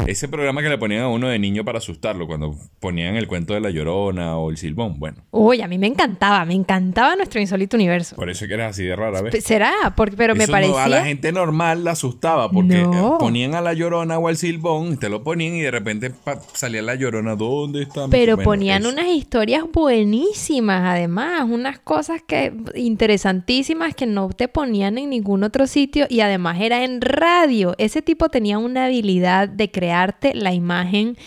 Ese 0.07 0.29
programa 0.29 0.62
que 0.62 0.68
le 0.68 0.79
ponían 0.79 1.02
a 1.02 1.09
uno 1.09 1.29
de 1.29 1.38
niño 1.38 1.64
para 1.64 1.79
asustarlo, 1.79 2.26
cuando 2.26 2.57
ponían 2.81 3.16
el 3.16 3.26
cuento 3.26 3.55
de 3.55 3.61
la 3.61 3.70
llorona 3.70 4.37
o 4.38 4.50
el 4.50 4.57
silbón, 4.57 4.98
bueno. 4.98 5.18
Uy, 5.31 5.61
a 5.61 5.68
mí 5.68 5.79
me 5.79 5.87
encantaba, 5.87 6.44
me 6.44 6.55
encantaba 6.55 7.16
nuestro 7.16 7.40
insólito 7.40 7.76
universo. 7.76 8.16
Por 8.16 8.31
eso 8.31 8.46
que 8.46 8.55
eras 8.55 8.70
así 8.70 8.85
de 8.85 8.96
rara 8.96 9.22
vez. 9.22 9.44
¿Será? 9.44 9.72
Porque, 9.96 10.16
pero 10.16 10.35
me 10.35 10.48
parecía. 10.48 10.85
a 10.85 10.88
la 10.88 11.05
gente 11.05 11.33
normal 11.33 11.85
la 11.85 11.92
asustaba 11.92 12.50
porque 12.50 12.87
ponían 13.18 13.55
a 13.55 13.61
la 13.61 13.74
llorona 13.74 14.18
o 14.18 14.29
al 14.29 14.37
silbón, 14.37 14.98
te 14.98 15.09
lo 15.09 15.22
ponían 15.22 15.55
y 15.55 15.61
de 15.61 15.70
repente 15.70 16.12
salía 16.55 16.83
la 16.83 16.94
llorona, 16.94 17.37
¿dónde 17.37 17.83
está? 17.83 18.09
Pero 18.09 18.38
ponían 18.38 18.87
unas 18.87 19.09
historias 19.09 19.64
buenísimas, 19.72 20.83
además, 20.85 21.44
unas 21.48 21.79
cosas 21.79 22.22
que 22.26 22.52
interesantísimas 22.74 23.94
que 23.94 24.07
no 24.07 24.29
te 24.31 24.48
ponían 24.57 24.97
en 24.97 25.11
ningún 25.11 25.45
otro 25.45 25.66
sitio 25.66 26.07
y 26.09 26.21
además 26.21 26.59
era 26.62 26.83
en 26.83 27.03
radio. 27.03 27.75
Ese 27.77 28.01
tipo 28.01 28.31
tenía 28.31 28.57
una 28.57 28.87
habilidad 28.87 29.51
de 29.51 29.71
crearte 29.71 30.35
la 30.35 30.55
imagen 30.55 31.19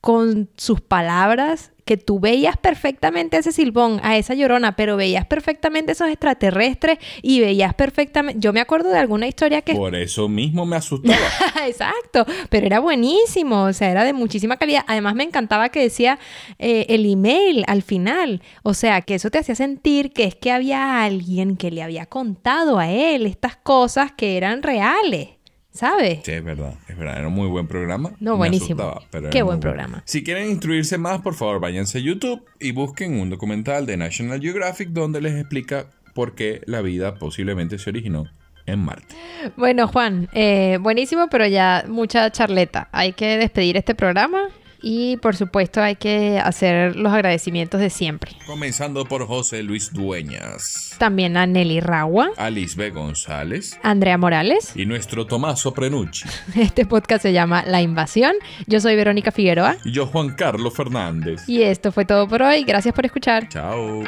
con 0.00 0.48
sus 0.56 0.80
palabras 0.80 1.72
que 1.86 1.96
tú 1.96 2.18
veías 2.18 2.56
perfectamente 2.56 3.36
a 3.36 3.40
ese 3.40 3.52
silbón, 3.52 4.00
a 4.02 4.16
esa 4.16 4.34
llorona, 4.34 4.74
pero 4.74 4.96
veías 4.96 5.24
perfectamente 5.24 5.92
esos 5.92 6.08
extraterrestres 6.08 6.98
y 7.22 7.40
veías 7.40 7.74
perfectamente. 7.74 8.40
Yo 8.40 8.52
me 8.52 8.60
acuerdo 8.60 8.90
de 8.90 8.98
alguna 8.98 9.28
historia 9.28 9.62
que. 9.62 9.74
Por 9.74 9.94
eso 9.94 10.28
mismo 10.28 10.66
me 10.66 10.76
asustaba. 10.76 11.16
Exacto, 11.66 12.26
pero 12.50 12.66
era 12.66 12.80
buenísimo, 12.80 13.62
o 13.62 13.72
sea, 13.72 13.90
era 13.92 14.02
de 14.02 14.12
muchísima 14.12 14.56
calidad. 14.56 14.84
Además, 14.88 15.14
me 15.14 15.22
encantaba 15.22 15.68
que 15.68 15.80
decía 15.80 16.18
eh, 16.58 16.86
el 16.88 17.10
email 17.10 17.64
al 17.68 17.82
final, 17.82 18.42
o 18.64 18.74
sea, 18.74 19.00
que 19.02 19.14
eso 19.14 19.30
te 19.30 19.38
hacía 19.38 19.54
sentir 19.54 20.12
que 20.12 20.24
es 20.24 20.34
que 20.34 20.50
había 20.50 21.04
alguien 21.04 21.56
que 21.56 21.70
le 21.70 21.84
había 21.84 22.06
contado 22.06 22.80
a 22.80 22.90
él 22.90 23.26
estas 23.26 23.56
cosas 23.56 24.10
que 24.10 24.36
eran 24.36 24.64
reales. 24.64 25.35
¿Sabes? 25.76 26.20
Sí, 26.24 26.32
es 26.32 26.42
verdad, 26.42 26.74
es 26.88 26.96
verdad. 26.96 27.18
Era 27.18 27.28
un 27.28 27.34
muy 27.34 27.48
buen 27.48 27.66
programa. 27.66 28.12
No, 28.18 28.36
buenísimo. 28.36 28.98
Qué 29.30 29.42
buen 29.42 29.60
programa. 29.60 30.02
Si 30.06 30.24
quieren 30.24 30.48
instruirse 30.48 30.96
más, 30.96 31.20
por 31.20 31.34
favor, 31.34 31.60
váyanse 31.60 31.98
a 31.98 32.00
YouTube 32.00 32.42
y 32.58 32.72
busquen 32.72 33.20
un 33.20 33.28
documental 33.28 33.84
de 33.84 33.96
National 33.96 34.40
Geographic 34.40 34.88
donde 34.88 35.20
les 35.20 35.34
explica 35.34 35.86
por 36.14 36.34
qué 36.34 36.62
la 36.64 36.80
vida 36.80 37.16
posiblemente 37.16 37.78
se 37.78 37.90
originó 37.90 38.24
en 38.64 38.80
Marte. 38.80 39.14
Bueno, 39.56 39.86
Juan, 39.86 40.28
eh, 40.32 40.78
buenísimo, 40.80 41.28
pero 41.30 41.46
ya 41.46 41.84
mucha 41.88 42.30
charleta. 42.30 42.88
Hay 42.92 43.12
que 43.12 43.36
despedir 43.36 43.76
este 43.76 43.94
programa. 43.94 44.48
Y 44.82 45.16
por 45.18 45.36
supuesto 45.36 45.80
hay 45.82 45.96
que 45.96 46.38
hacer 46.38 46.96
los 46.96 47.12
agradecimientos 47.12 47.80
de 47.80 47.90
siempre. 47.90 48.32
Comenzando 48.46 49.04
por 49.04 49.26
José 49.26 49.62
Luis 49.62 49.92
Dueñas. 49.92 50.94
También 50.98 51.36
a 51.36 51.46
Nelly 51.46 51.80
Ragua. 51.80 52.30
A 52.36 52.50
Lisbe 52.50 52.90
González. 52.90 53.78
Andrea 53.82 54.18
Morales. 54.18 54.72
Y 54.74 54.86
nuestro 54.86 55.26
Tomaso 55.26 55.72
Prenucci. 55.72 56.28
Este 56.56 56.86
podcast 56.86 57.22
se 57.22 57.32
llama 57.32 57.64
La 57.66 57.82
Invasión. 57.82 58.34
Yo 58.66 58.80
soy 58.80 58.96
Verónica 58.96 59.30
Figueroa. 59.30 59.76
Y 59.84 59.92
yo 59.92 60.06
Juan 60.06 60.34
Carlos 60.34 60.74
Fernández. 60.74 61.48
Y 61.48 61.62
esto 61.62 61.92
fue 61.92 62.04
todo 62.04 62.28
por 62.28 62.42
hoy. 62.42 62.64
Gracias 62.64 62.94
por 62.94 63.04
escuchar. 63.06 63.48
Chao. 63.48 64.02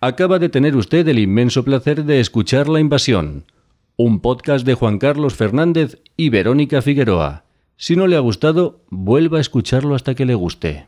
Acaba 0.00 0.38
de 0.38 0.50
tener 0.50 0.76
usted 0.76 1.08
el 1.08 1.18
inmenso 1.18 1.64
placer 1.64 2.04
de 2.04 2.20
escuchar 2.20 2.68
La 2.68 2.78
Invasión, 2.78 3.46
un 3.96 4.20
podcast 4.20 4.66
de 4.66 4.74
Juan 4.74 4.98
Carlos 4.98 5.34
Fernández 5.34 5.98
y 6.16 6.28
Verónica 6.28 6.82
Figueroa. 6.82 7.43
Si 7.84 7.96
no 7.96 8.06
le 8.06 8.16
ha 8.16 8.20
gustado, 8.20 8.80
vuelva 8.88 9.36
a 9.36 9.40
escucharlo 9.42 9.94
hasta 9.94 10.14
que 10.14 10.24
le 10.24 10.34
guste. 10.34 10.86